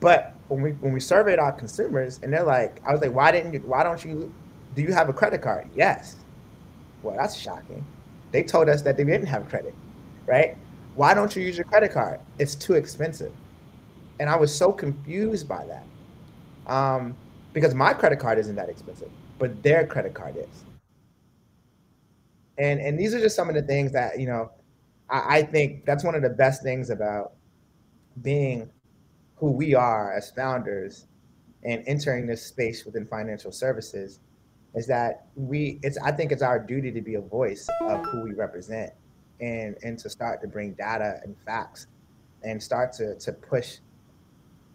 [0.00, 3.30] But when we when we surveyed our consumers, and they're like, I was like, why
[3.30, 3.60] didn't you?
[3.60, 4.32] Why don't you?
[4.74, 5.68] Do you have a credit card?
[5.74, 6.16] Yes.
[7.02, 7.84] Well, that's shocking.
[8.30, 9.74] They told us that they didn't have credit,
[10.26, 10.56] right?
[10.94, 12.20] Why don't you use your credit card?
[12.38, 13.32] It's too expensive.
[14.20, 16.72] And I was so confused by that.
[16.72, 17.16] Um,
[17.52, 20.64] because my credit card isn't that expensive, but their credit card is.
[22.60, 24.50] And and these are just some of the things that, you know,
[25.08, 27.32] I, I think that's one of the best things about
[28.20, 28.70] being
[29.36, 31.06] who we are as founders
[31.64, 34.20] and entering this space within financial services
[34.74, 38.22] is that we it's I think it's our duty to be a voice of who
[38.22, 38.92] we represent
[39.40, 41.86] and and to start to bring data and facts
[42.42, 43.78] and start to to push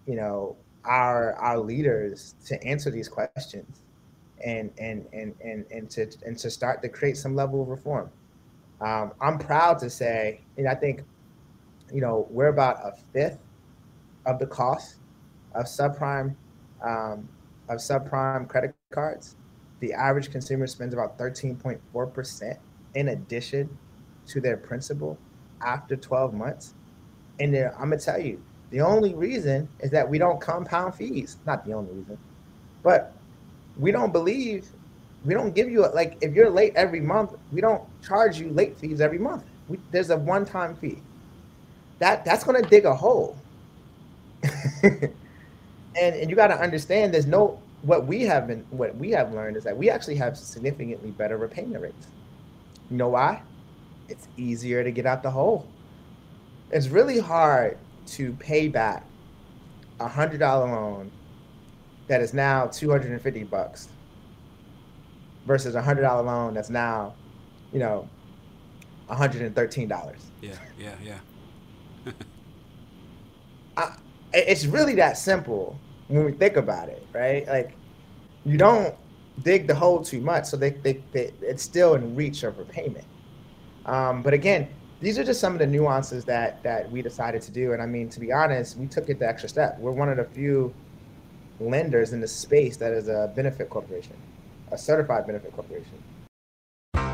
[0.08, 3.82] you know our our leaders to answer these questions
[4.46, 8.10] and and and and, and to and to start to create some level of reform
[8.82, 11.04] um, i'm proud to say and i think
[11.94, 13.40] you know we're about a fifth
[14.26, 14.96] of the cost
[15.54, 16.34] of subprime
[16.82, 17.28] um,
[17.68, 19.36] of subprime credit cards
[19.80, 22.58] the average consumer spends about 13.4%
[22.96, 23.78] in addition
[24.28, 25.18] to their principal
[25.62, 26.74] after 12 months.
[27.40, 31.38] And I'm to tell you, the only reason is that we don't compound fees.
[31.46, 32.18] Not the only reason,
[32.82, 33.15] but
[33.78, 34.68] we don't believe,
[35.26, 38.50] we don't give you, a, like, if you're late every month, we don't charge you
[38.50, 39.44] late fees every month.
[39.68, 41.00] We, there's a one time fee.
[42.00, 43.38] That That's going to dig a hole.
[44.84, 45.14] and,
[45.96, 49.58] and you got to understand there's no what we have been what we have learned
[49.58, 52.08] is that we actually have significantly better repayment rates.
[52.90, 53.42] You know why?
[54.08, 55.68] It's easier to get out the hole.
[56.72, 59.06] It's really hard to pay back
[60.00, 61.12] a hundred dollar loan
[62.08, 63.90] that is now two hundred and fifty bucks
[65.46, 67.14] versus a hundred dollar loan that's now,
[67.72, 68.08] you know,
[69.10, 70.22] hundred and thirteen dollars.
[70.42, 72.12] Yeah, yeah, yeah.
[73.78, 73.96] I,
[74.34, 77.48] it's really that simple when we think about it, right?
[77.48, 77.76] Like
[78.46, 78.94] you don't
[79.44, 83.06] dig the hole too much, so they, they, they it's still in reach of repayment.
[83.86, 84.68] Um, but again,
[85.02, 87.74] these are just some of the nuances that that we decided to do.
[87.74, 89.78] And I mean, to be honest, we took it the extra step.
[89.80, 90.74] We're one of the few
[91.60, 94.16] lenders in the space that is a benefit corporation,
[94.72, 96.04] a certified benefit corporation.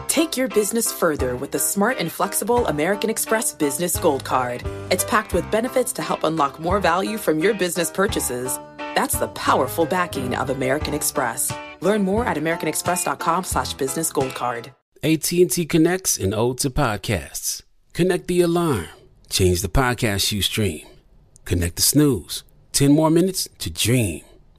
[0.08, 4.62] Take your business further with the smart and flexible American Express Business Gold Card.
[4.89, 8.60] It's packed with benefits to help unlock more value from your business purchases.
[8.93, 11.54] That's the powerful backing of American Express.
[11.80, 14.73] Learn more at americanexpress.com slash business gold card.
[15.01, 17.63] AT&T connects and ode to podcasts.
[17.93, 18.88] Connect the alarm.
[19.30, 20.86] Change the podcast you stream.
[21.45, 22.43] Connect the snooze.
[22.73, 24.23] 10 more minutes to dream.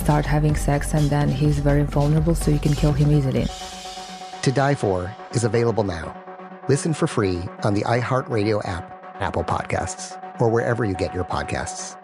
[0.00, 3.46] start having sex, and then he's very vulnerable, so you can kill him easily.
[4.42, 6.16] To Die For is available now.
[6.68, 8.84] Listen for free on the iHeartRadio app,
[9.20, 11.96] Apple Podcasts, or wherever you get your podcasts.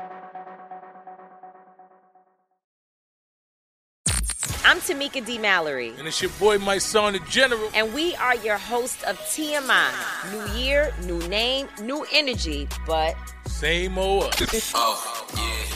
[4.69, 5.39] I'm Tamika D.
[5.39, 5.95] Mallory.
[5.97, 7.71] And it's your boy, Mysonne, the General.
[7.73, 9.93] And we are your host of TMI.
[10.33, 13.15] New year, new name, new energy, but.
[13.47, 14.35] Same old.
[14.75, 15.76] oh, yeah.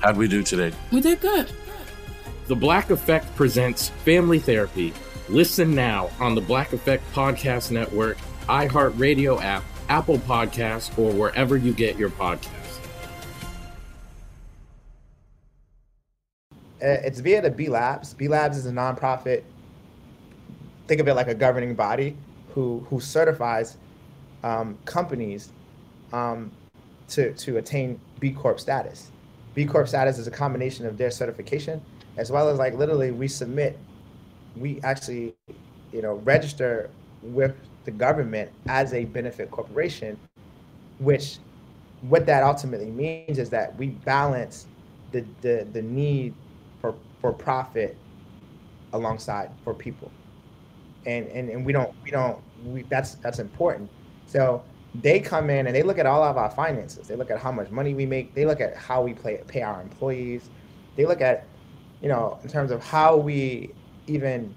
[0.00, 0.72] how'd we do today?
[0.90, 1.50] We did good.
[2.46, 4.92] The Black Effect presents Family Therapy.
[5.28, 11.72] Listen now on the Black Effect Podcast Network, iHeartRadio app, Apple Podcasts, or wherever you
[11.72, 12.78] get your podcasts.
[16.82, 18.14] Uh, It's via the B Labs.
[18.14, 19.42] B Labs is a nonprofit.
[20.86, 22.16] Think of it like a governing body
[22.54, 23.76] who who certifies
[24.42, 25.50] um, companies
[26.12, 26.50] um,
[27.10, 29.10] to to attain B Corp status.
[29.60, 31.82] B Corp status is a combination of their certification
[32.16, 33.78] as well as like literally we submit,
[34.56, 35.34] we actually,
[35.92, 36.88] you know, register
[37.22, 37.54] with
[37.84, 40.18] the government as a benefit corporation,
[40.98, 41.36] which
[42.08, 44.66] what that ultimately means is that we balance
[45.12, 46.32] the the, the need
[46.80, 47.98] for for profit
[48.94, 50.10] alongside for people.
[51.04, 53.90] And and, and we don't we don't we that's that's important.
[54.26, 54.62] So
[54.94, 57.06] they come in and they look at all of our finances.
[57.06, 58.34] They look at how much money we make.
[58.34, 60.50] They look at how we play, pay our employees.
[60.96, 61.46] They look at
[62.02, 63.72] you know in terms of how we
[64.06, 64.54] even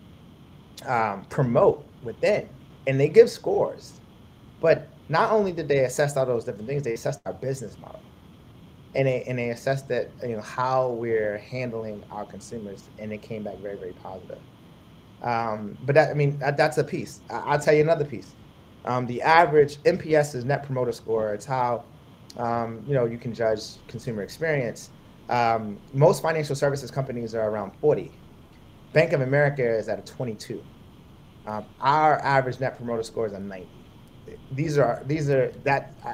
[0.86, 2.50] um, promote within.
[2.88, 4.02] And they give scores.
[4.60, 8.02] But not only did they assess all those different things they assessed our business model.
[8.96, 12.90] And they and they assessed that you know how we're handling our consumers.
[12.98, 14.40] And it came back very very positive.
[15.22, 17.22] Um, but that i mean that, that's a piece.
[17.30, 18.34] I, i'll tell you another piece
[18.86, 21.84] um, the average nps is net promoter score it's how
[22.38, 24.90] um, you know you can judge consumer experience.
[25.30, 28.12] Um, most financial services companies are around 40
[28.92, 30.62] bank of america is at a 22
[31.46, 33.68] um, our average net promoter score is a 90
[34.52, 36.14] these are these are that uh,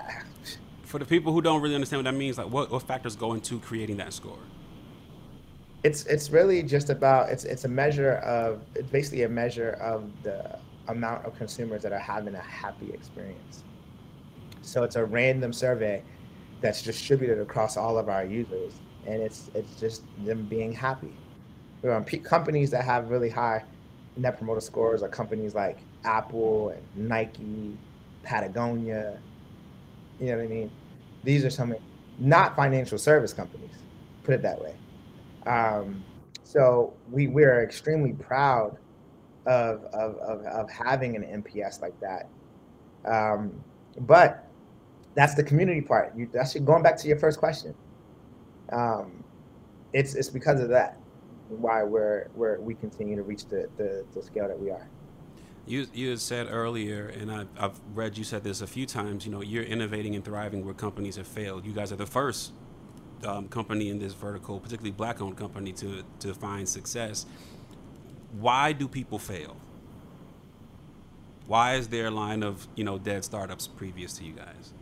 [0.84, 3.34] For the people who don't really understand what that means, like what, what factors go
[3.34, 4.40] into creating that score?
[5.84, 10.12] it's it's really just about it's it's a measure of it's basically a measure of
[10.24, 10.58] the
[10.90, 13.64] amount of consumers that are having a happy experience.
[14.62, 16.04] So it's a random survey
[16.62, 18.74] that's distributed across all of our users,
[19.08, 21.14] and it's it's just them being happy.
[22.06, 23.64] Pe- companies that have really high
[24.18, 27.78] net promoter scores are companies like Apple and Nike,
[28.24, 29.18] Patagonia.
[30.20, 30.72] You know what I mean?
[31.24, 31.74] These are some
[32.20, 33.72] not financial service companies.
[34.24, 34.76] Put it that way.
[35.48, 36.04] Um,
[36.44, 38.78] so we we are extremely proud
[39.46, 42.30] of of, of, of having an NPS like that.
[43.06, 43.64] Um,
[44.02, 44.48] but
[45.16, 46.14] that's the community part.
[46.16, 47.74] You that's going back to your first question.
[48.72, 49.24] Um,
[49.94, 50.98] it's it's because of that
[51.50, 54.88] why we're we're we continue to reach the, the, the scale that we are.
[55.66, 59.26] You you had said earlier, and I've, I've read you said this a few times.
[59.26, 61.66] You know, you're innovating and thriving where companies have failed.
[61.66, 62.54] You guys are the first
[63.24, 67.26] um, company in this vertical, particularly black-owned company, to to find success.
[68.32, 69.58] Why do people fail?
[71.48, 74.74] Why is there a line of you know dead startups previous to you guys?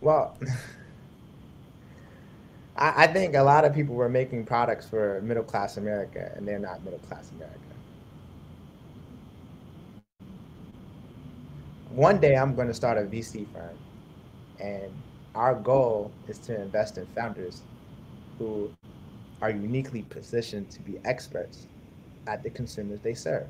[0.00, 0.36] Well,
[2.76, 6.46] I, I think a lot of people were making products for middle class America, and
[6.46, 7.58] they're not middle class America.
[11.90, 13.76] One day I'm going to start a VC firm,
[14.60, 14.90] and
[15.34, 17.62] our goal is to invest in founders
[18.38, 18.72] who
[19.42, 21.66] are uniquely positioned to be experts
[22.26, 23.46] at the consumers they serve.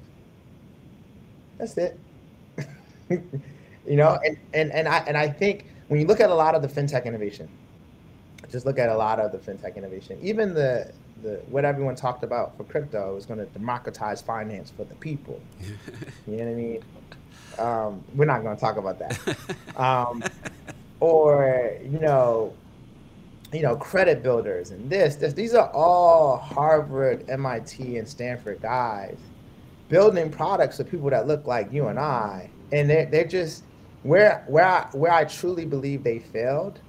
[1.59, 1.99] That's it.
[3.11, 6.55] you know, and, and, and I and I think when you look at a lot
[6.55, 7.49] of the fintech innovation,
[8.51, 12.23] just look at a lot of the fintech innovation, even the the what everyone talked
[12.23, 15.41] about for crypto was going to democratize finance for the people.
[16.27, 16.83] you know what I mean?
[17.59, 19.19] Um, we're not going to talk about that.
[19.77, 20.25] Um,
[21.01, 22.55] or you know,
[23.53, 25.33] you know, credit builders and this, this.
[25.33, 29.19] These are all Harvard, MIT, and Stanford guys
[29.89, 33.65] building products for people that look like you and I, and they're they're just
[34.03, 36.81] where where I, where I truly believe they failed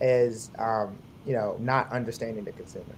[0.00, 2.96] is um, you know not understanding the consumer.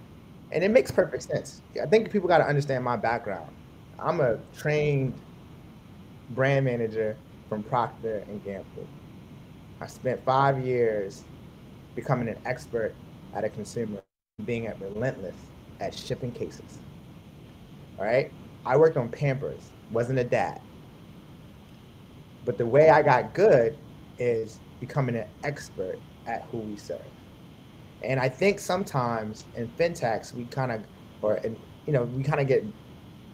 [0.53, 1.62] and it makes perfect sense.
[1.82, 3.51] I think people got to understand my background.
[3.99, 5.14] I'm a trained
[6.30, 7.16] brand manager
[7.49, 8.86] from Procter and Gamble.
[9.80, 11.24] I spent five years
[11.99, 12.94] becoming an expert
[13.34, 14.01] at a consumer,
[14.44, 15.34] being at relentless
[15.80, 16.78] at shipping cases.
[17.99, 18.30] All right,
[18.64, 20.61] I worked on Pampers, wasn't a dad.
[22.44, 23.76] But the way I got good
[24.16, 27.03] is becoming an expert at who we serve.
[28.05, 30.82] And I think sometimes in fintechs we kind of,
[31.20, 32.64] or in, you know, we kind of get,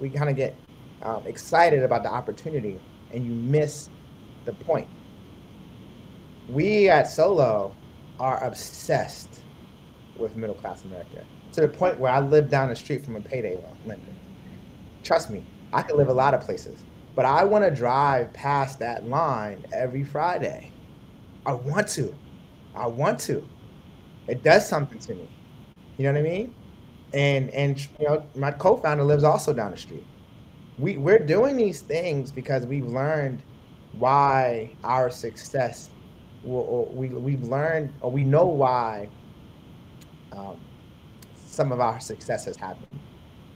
[0.00, 0.56] we kind of get
[1.02, 2.80] um, excited about the opportunity,
[3.12, 3.90] and you miss
[4.46, 4.88] the point.
[6.48, 7.76] We at Solo
[8.20, 9.40] are obsessed
[10.16, 13.20] with middle class America to the point where I live down the street from a
[13.20, 14.02] payday lender.
[15.02, 16.80] Trust me, I could live a lot of places,
[17.14, 20.72] but I want to drive past that line every Friday.
[21.46, 22.14] I want to.
[22.74, 23.46] I want to.
[24.26, 25.28] It does something to me.
[25.96, 26.54] You know what I mean?
[27.12, 30.06] And and you know, my co-founder lives also down the street.
[30.78, 33.42] We we're doing these things because we've learned
[33.92, 35.90] why our success.
[36.45, 39.09] We we've learned or we know why
[40.32, 40.57] um,
[41.47, 42.86] some of our success has happened,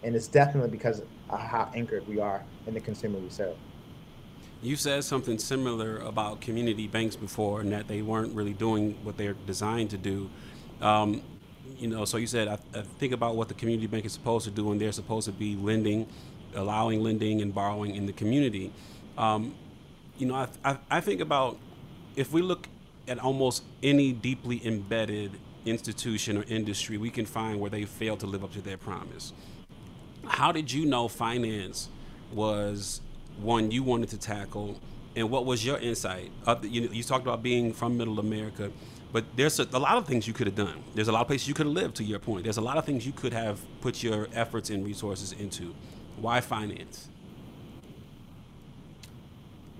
[0.02, 3.56] and it's definitely because of how anchored we are in the consumer we serve.
[4.62, 9.16] You said something similar about community banks before, and that they weren't really doing what
[9.16, 10.30] they're designed to do.
[10.80, 11.22] Um,
[11.78, 14.44] you know, so you said I, I, think about what the community bank is supposed
[14.46, 16.08] to do, and they're supposed to be lending,
[16.54, 18.72] allowing lending and borrowing in the community.
[19.16, 19.54] Um,
[20.16, 21.58] you know, I, I, I think about
[22.16, 22.68] if we look
[23.08, 25.32] at almost any deeply embedded
[25.64, 29.32] institution or industry, we can find where they failed to live up to their promise.
[30.26, 31.88] How did you know finance
[32.32, 33.00] was
[33.40, 34.80] one you wanted to tackle,
[35.16, 36.30] and what was your insight?
[36.62, 38.70] You, you talked about being from Middle America.
[39.10, 40.82] But there's a, a, lot of things you could have done.
[40.94, 42.44] There's a lot of places you could have lived, to your point.
[42.44, 45.74] There's a lot of things you could have put your efforts and resources into.
[46.20, 47.08] Why finance?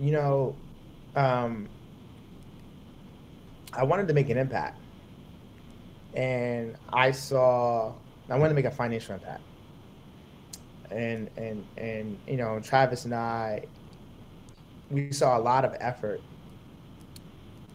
[0.00, 0.56] You know,
[1.14, 1.68] um,
[3.72, 4.80] I wanted to make an impact.
[6.14, 7.92] And I saw,
[8.28, 9.42] I wanted to make a financial impact.
[10.90, 13.66] And, and, and, you know, Travis and I,
[14.90, 16.20] we saw a lot of effort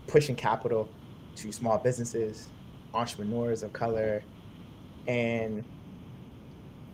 [0.08, 0.90] pushing capital
[1.36, 2.50] to small businesses,
[2.94, 4.24] entrepreneurs of color,
[5.08, 5.64] and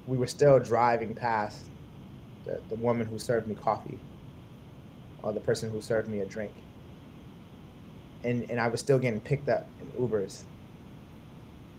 [0.07, 1.65] we were still driving past
[2.45, 3.99] the, the woman who served me coffee
[5.23, 6.51] or the person who served me a drink.
[8.23, 10.43] And, and I was still getting picked up in Ubers.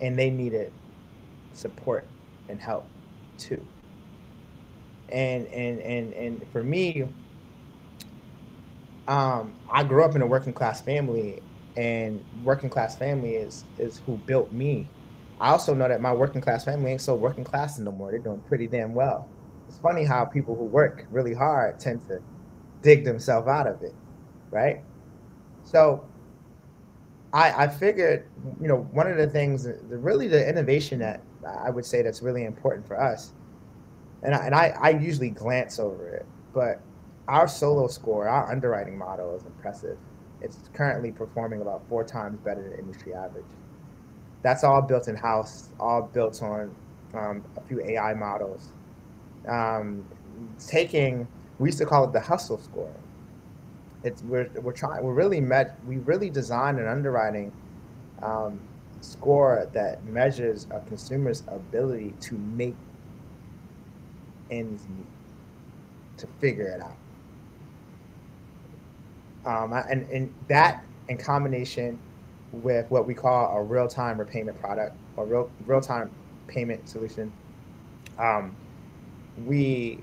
[0.00, 0.72] And they needed
[1.52, 2.06] support
[2.48, 2.86] and help
[3.38, 3.64] too.
[5.10, 7.08] And and and and for me,
[9.08, 11.42] um, I grew up in a working class family
[11.76, 14.88] and working class family is is who built me.
[15.40, 18.10] I also know that my working class family ain't so working class no more.
[18.10, 19.26] They're doing pretty damn well.
[19.68, 22.20] It's funny how people who work really hard tend to
[22.82, 23.94] dig themselves out of it,
[24.50, 24.82] right?
[25.64, 26.04] So
[27.32, 28.26] I I figured,
[28.60, 32.44] you know, one of the things, really the innovation that I would say that's really
[32.44, 33.32] important for us,
[34.22, 36.80] and I, and I, I usually glance over it, but
[37.28, 39.96] our solo score, our underwriting model is impressive
[40.40, 43.44] it's currently performing about four times better than industry average.
[44.42, 46.74] That's all built in house, all built on
[47.14, 48.68] um, a few AI models.
[49.46, 50.04] Um,
[50.66, 51.28] taking,
[51.58, 52.92] we used to call it the hustle score.
[54.02, 57.52] It's we're we're trying we're really met we really designed an underwriting
[58.22, 58.58] um,
[59.00, 62.76] score that measures a consumer's ability to make
[64.50, 65.06] ends meet,
[66.18, 66.96] to figure it out.
[69.44, 71.98] Um, and, and that in combination
[72.52, 76.10] with what we call a real-time repayment product or real real-time
[76.46, 77.32] payment solution,
[78.18, 78.54] um,
[79.46, 80.00] we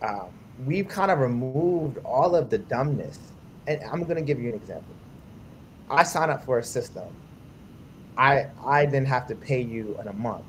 [0.00, 0.24] uh,
[0.66, 3.18] we've kind of removed all of the dumbness.
[3.66, 4.94] And I'm going to give you an example.
[5.90, 7.08] I sign up for a system.
[8.16, 10.44] I I then have to pay you in a month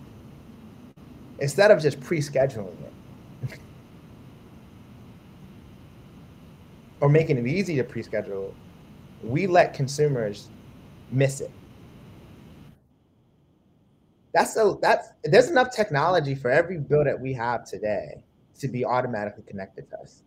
[1.40, 3.60] instead of just pre-scheduling it.
[7.02, 8.54] or making it easy to pre-schedule,
[9.22, 10.50] we let consumers
[11.12, 11.52] miss it.
[14.34, 18.24] That's a that's there's enough technology for every bill that we have today
[18.60, 20.24] to be automatically connected to us,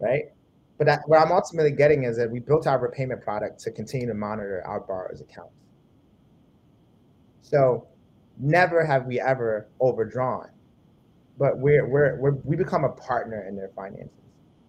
[0.00, 0.32] right?
[0.80, 4.14] But what I'm ultimately getting is that we built our repayment product to continue to
[4.14, 5.52] monitor our borrowers' accounts.
[7.42, 7.86] So
[8.38, 10.48] never have we ever overdrawn,
[11.38, 14.08] but we're, we're, we're we become a partner in their finances,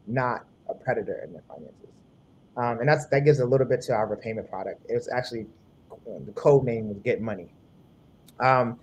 [0.05, 1.77] not a predator in their finances.
[2.57, 4.85] Um, and that's that gives a little bit to our repayment product.
[4.89, 5.45] It's actually
[6.25, 7.53] the code name was Get Money.
[8.41, 8.77] Um,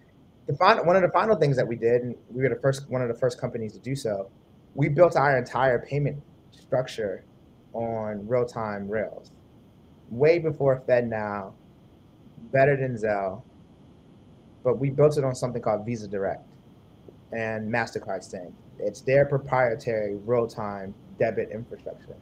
[0.47, 2.89] the final, one of the final things that we did, and we were the first
[2.89, 4.31] one of the first companies to do so,
[4.74, 6.22] we built our entire payment
[6.61, 7.25] structure
[7.73, 9.31] on real-time rails,
[10.11, 11.53] way before FedNow,
[12.53, 13.43] better than Zelle,
[14.65, 16.43] but we built it on something called Visa Direct
[17.33, 18.53] and Mastercard Send.
[18.79, 22.17] It's their proprietary real-time debit infrastructure.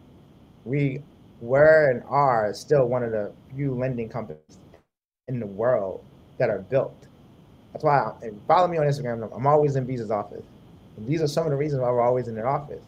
[0.64, 1.02] We
[1.40, 4.58] were and are still one of the few lending companies
[5.28, 6.02] in the world
[6.38, 7.06] that are built.
[7.72, 9.28] That's why, I, follow me on Instagram.
[9.36, 10.44] I'm always in Visa's office.
[10.96, 12.82] And these are some of the reasons why we're always in their office.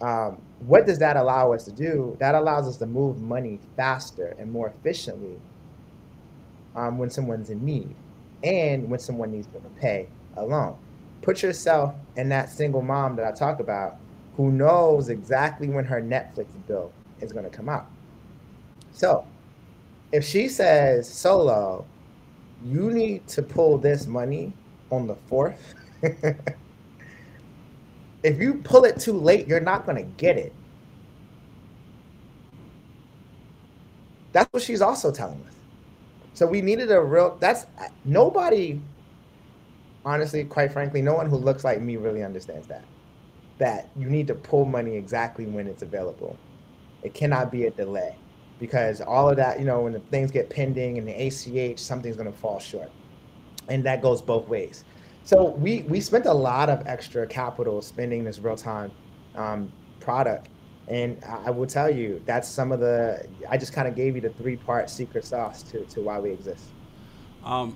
[0.00, 2.16] Um, what does that allow us to do?
[2.18, 5.40] That allows us to move money faster and more efficiently
[6.74, 7.94] um, when someone's in need
[8.42, 10.76] and when someone needs to pay a loan.
[11.22, 13.96] Put yourself in that single mom that I talk about
[14.36, 17.86] who knows exactly when her Netflix bill is going to come out.
[18.92, 19.26] So
[20.12, 21.86] if she says, Solo,
[22.64, 24.52] you need to pull this money
[24.90, 25.74] on the fourth,
[28.24, 30.52] if you pull it too late, you're not going to get it.
[34.32, 35.52] That's what she's also telling us.
[36.32, 37.66] So we needed a real, that's
[38.04, 38.80] nobody,
[40.04, 42.84] honestly, quite frankly, no one who looks like me really understands that
[43.58, 46.36] that you need to pull money exactly when it's available.
[47.02, 48.16] It cannot be a delay
[48.58, 52.16] because all of that, you know, when the things get pending and the ACH, something's
[52.16, 52.90] going to fall short.
[53.68, 54.84] And that goes both ways.
[55.24, 58.92] So we, we spent a lot of extra capital spending this real time
[59.34, 60.48] um, product.
[60.86, 64.20] And I will tell you, that's some of the, I just kind of gave you
[64.20, 66.66] the three part secret sauce to, to why we exist.
[67.42, 67.74] Um,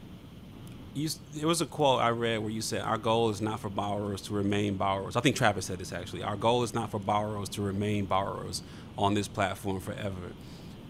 [0.94, 3.68] you, there was a quote I read where you said, "Our goal is not for
[3.68, 6.22] borrowers to remain borrowers." I think Travis said this actually.
[6.22, 8.62] Our goal is not for borrowers to remain borrowers
[8.96, 10.32] on this platform forever.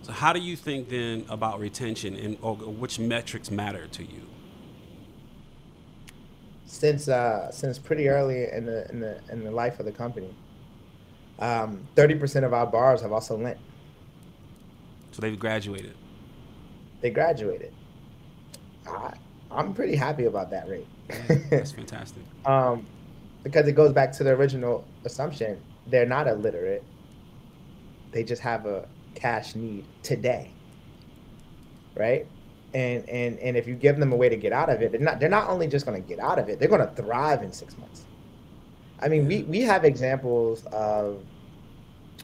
[0.03, 4.23] So, how do you think then about retention, and or which metrics matter to you?
[6.71, 10.35] Since uh, since pretty early in the in the in the life of the company,
[11.39, 13.57] um, thirty percent of our borrowers have also lent.
[15.13, 15.95] So they've graduated.
[17.01, 17.73] They graduated.
[18.87, 19.13] Uh,
[19.51, 20.87] I'm pretty happy about that rate.
[21.49, 22.23] That's fantastic.
[22.45, 22.87] um,
[23.45, 25.59] because it goes back to the original assumption.
[25.87, 26.85] They're not illiterate.
[28.13, 30.51] They just have a cash need today.
[31.95, 32.27] Right?
[32.75, 35.01] And and and if you give them a way to get out of it, they're
[35.01, 37.77] not they're not only just gonna get out of it, they're gonna thrive in six
[37.79, 38.05] months.
[39.01, 41.23] I mean, we we have examples of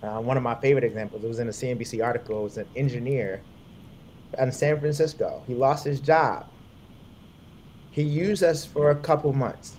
[0.02, 1.24] uh, one of my favorite examples.
[1.24, 2.40] It was in a CNBC article.
[2.40, 3.40] It was an engineer
[4.38, 5.42] in San Francisco.
[5.46, 6.46] He lost his job
[7.94, 9.76] he used us for a couple months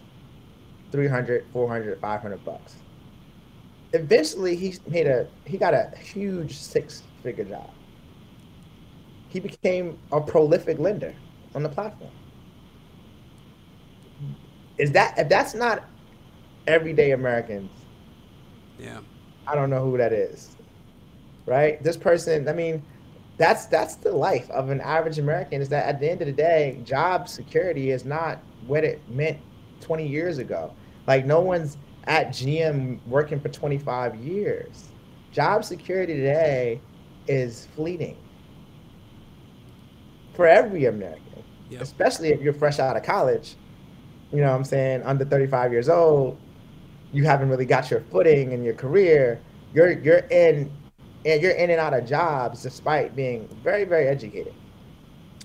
[0.94, 2.76] 300 400 500 bucks
[3.92, 7.70] eventually he made a he got a huge six figure job
[9.36, 11.14] he became a prolific lender
[11.56, 12.12] on the platform
[14.78, 15.84] is that if that's not
[16.68, 17.70] everyday americans
[18.80, 19.00] yeah
[19.46, 20.56] i don't know who that is
[21.46, 22.82] right this person i mean
[23.38, 25.62] that's that's the life of an average American.
[25.62, 29.40] Is that at the end of the day, job security is not what it meant
[29.82, 30.74] 20 years ago.
[31.06, 31.76] Like no one's
[32.06, 34.86] at GM working for 25 years.
[35.34, 36.80] Job security today
[37.28, 38.16] is fleeting
[40.36, 41.82] for every American, yep.
[41.82, 43.56] especially if you're fresh out of college.
[44.32, 45.04] You know what I'm saying?
[45.04, 46.38] Under 35 years old,
[47.14, 49.42] you haven't really got your footing in your career.
[49.74, 50.72] You're you're in
[51.26, 54.54] and you're in and out of jobs despite being very, very educated.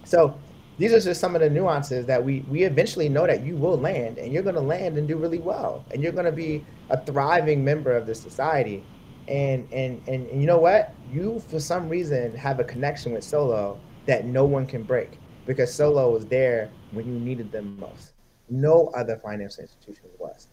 [0.04, 0.38] So
[0.80, 3.76] these are just some of the nuances that we we eventually know that you will
[3.76, 6.64] land and you're going to land and do really well and you're going to be
[6.88, 8.82] a thriving member of the society
[9.28, 13.22] and, and and and you know what you for some reason have a connection with
[13.22, 13.78] solo
[14.10, 18.12] that no one can break because solo was there when you needed them most
[18.48, 20.48] no other financial institution was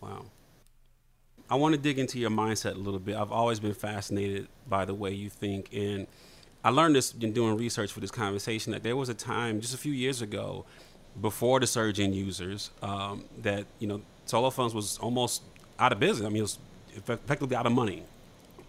[0.00, 0.24] wow
[1.50, 3.16] I want to dig into your mindset a little bit.
[3.16, 5.68] I've always been fascinated by the way you think.
[5.72, 6.06] And
[6.62, 9.74] I learned this in doing research for this conversation that there was a time just
[9.74, 10.64] a few years ago
[11.20, 15.42] before the surge in users um, that, you know, Solo Funds was almost
[15.80, 16.24] out of business.
[16.24, 16.58] I mean, it was
[16.96, 18.04] effectively out of money.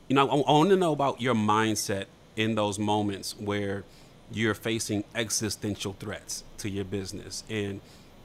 [0.08, 3.84] You know, I, I want to know about your mindset in those moments where
[4.34, 7.82] you're facing existential threats to your business and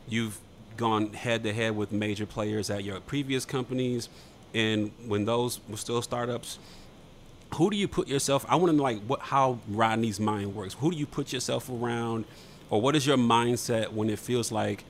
[0.09, 0.39] you've
[0.77, 4.09] gone head to head with major players at your previous companies
[4.55, 6.59] and when those were still startups,
[7.55, 8.45] who do you put yourself?
[8.49, 10.75] I want to know like what how Rodney's mind works.
[10.75, 12.25] Who do you put yourself around,
[12.71, 14.85] or what is your mindset when it feels like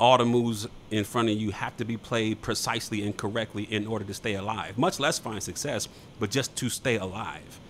[0.00, 3.86] all the moves in front of you have to be played precisely and correctly in
[3.86, 4.78] order to stay alive?
[4.78, 7.60] Much less find success, but just to stay alive.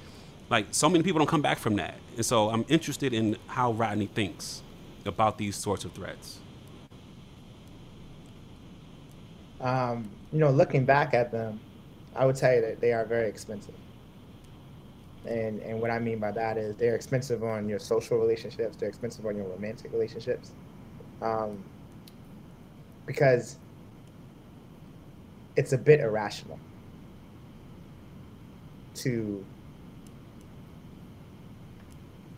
[0.51, 3.73] Like so many people don't come back from that, and so I'm interested in how
[3.73, 4.63] Rodney thinks
[5.09, 6.39] about these sorts of threats?
[9.61, 11.59] Um, you know, looking back at them,
[12.15, 13.75] I would tell you that they are very expensive.
[15.27, 18.77] And and what I mean by that is they're expensive on your social relationships.
[18.77, 20.53] They're expensive on your romantic relationships,
[21.21, 21.63] um,
[23.05, 23.57] because
[25.57, 26.59] it's a bit irrational
[28.95, 29.45] to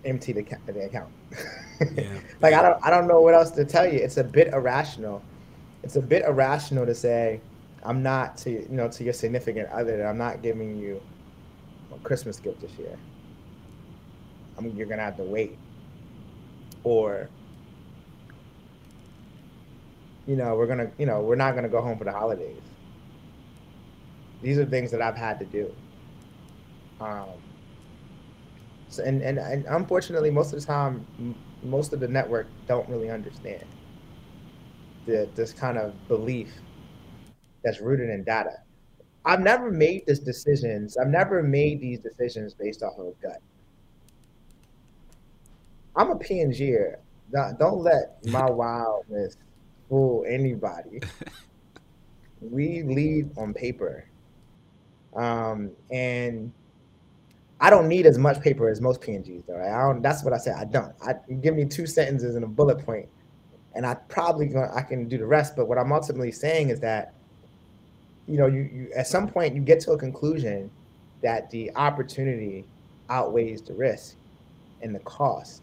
[0.04, 1.12] empty the, the account.
[1.94, 2.18] yeah.
[2.40, 3.98] like I don't I don't know what else to tell you.
[3.98, 5.22] It's a bit irrational.
[5.82, 7.40] It's a bit irrational to say
[7.82, 9.96] I'm not to you know to your significant other.
[9.96, 11.00] that I'm not giving you
[11.94, 12.96] a Christmas gift this year.
[14.58, 15.56] I mean, you're gonna have to wait,
[16.84, 17.28] or
[20.26, 22.60] you know, we're gonna you know we're not gonna go home for the holidays.
[24.42, 25.74] These are things that I've had to do.
[27.00, 27.28] Um,
[28.90, 31.06] so, and, and, and unfortunately, most of the time,
[31.62, 33.64] most of the network don't really understand
[35.06, 36.52] the, this kind of belief
[37.62, 38.58] that's rooted in data.
[39.24, 40.96] I've never made these decisions.
[40.96, 43.40] I've never made these decisions based off of gut.
[45.94, 46.98] I'm a P&Ger.
[47.32, 49.36] Don't, don't let my wildness
[49.88, 51.00] fool anybody.
[52.40, 54.04] we lead on paper.
[55.14, 56.52] Um, and
[57.60, 59.58] I don't need as much paper as most P&Gs, though.
[59.58, 59.70] Right?
[59.70, 60.02] I don't.
[60.02, 60.56] That's what I said.
[60.56, 60.94] I don't.
[61.02, 63.06] I give me two sentences and a bullet point,
[63.74, 65.56] and I probably gonna, I can do the rest.
[65.56, 67.12] But what I'm ultimately saying is that,
[68.26, 70.70] you know, you, you at some point you get to a conclusion
[71.22, 72.64] that the opportunity
[73.10, 74.16] outweighs the risk
[74.80, 75.60] and the cost,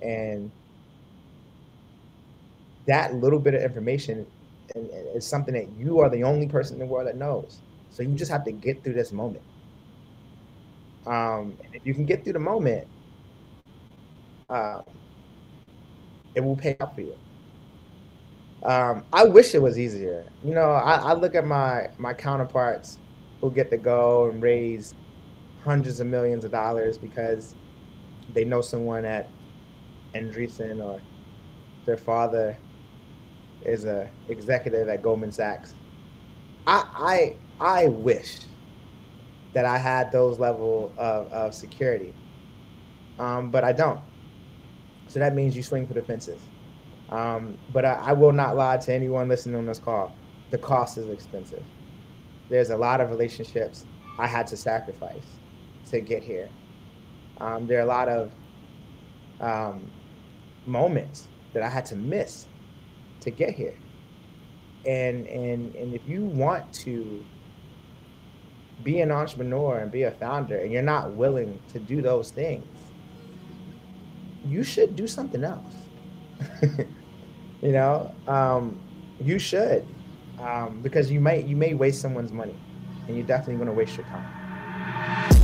[0.00, 0.52] and
[2.86, 4.24] that little bit of information
[4.76, 7.58] is something that you are the only person in the world that knows.
[7.90, 9.42] So you just have to get through this moment.
[11.08, 12.86] Um, if you can get through the moment,
[14.50, 14.82] uh,
[16.34, 17.16] it will pay off for you.
[18.62, 20.26] Um, I wish it was easier.
[20.44, 22.98] You know, I, I, look at my my counterparts
[23.40, 24.94] who get to go and raise
[25.64, 27.54] hundreds of millions of dollars because
[28.34, 29.30] they know someone at
[30.14, 31.00] Andreessen or
[31.86, 32.56] their father
[33.62, 35.74] is a executive at Goldman Sachs.
[36.66, 38.40] I I I wish
[39.58, 42.14] that I had those level of, of security.
[43.18, 43.98] Um, but I don't.
[45.08, 46.40] So that means you swing for the fences.
[47.08, 50.14] Um, but I, I, will not lie to anyone listening on this call.
[50.52, 51.64] The cost is expensive.
[52.48, 53.84] There's a lot of relationships
[54.16, 55.26] I had to sacrifice
[55.90, 56.48] to get here.
[57.40, 58.30] Um, there are a lot of
[59.40, 59.90] um,
[60.66, 62.46] moments that I had to miss
[63.22, 63.74] to get here.
[64.86, 67.24] And and and if you want to
[68.82, 72.64] be an entrepreneur and be a founder and you're not willing to do those things,
[74.46, 75.74] you should do something else.
[76.62, 78.78] you know, um,
[79.20, 79.86] you should,
[80.40, 82.54] um, because you might you may waste someone's money,
[83.06, 85.37] and you're definitely going to waste your time.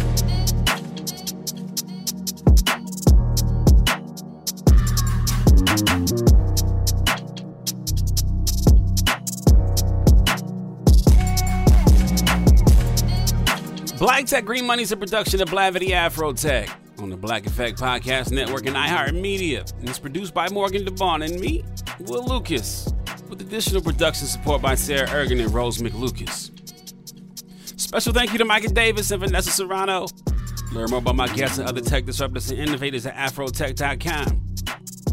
[14.27, 16.70] Tech Green Money is a production of Blavity AfroTech
[17.01, 19.70] on the Black Effect Podcast Network and iHeartMedia.
[19.79, 21.62] And it's produced by Morgan DeBon and me,
[22.01, 22.93] Will Lucas,
[23.29, 26.51] with additional production support by Sarah Ergen and Rose McLucas.
[27.79, 30.07] Special thank you to Micah Davis and Vanessa Serrano.
[30.72, 34.41] Learn more about my guests and other tech disruptors and innovators at afrotech.com.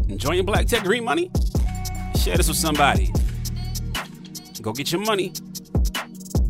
[0.08, 1.30] Enjoying Black Tech Green Money?
[2.18, 3.12] Share this with somebody.
[4.62, 5.32] Go get your money.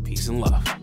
[0.03, 0.82] Peace and love.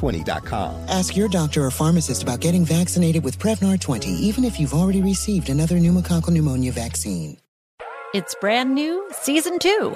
[0.01, 0.85] Prevnar20.com.
[0.89, 5.01] Ask your doctor or pharmacist about getting vaccinated with Prevnar 20, even if you've already
[5.01, 7.37] received another pneumococcal pneumonia vaccine.
[8.13, 9.95] It's brand new, season two.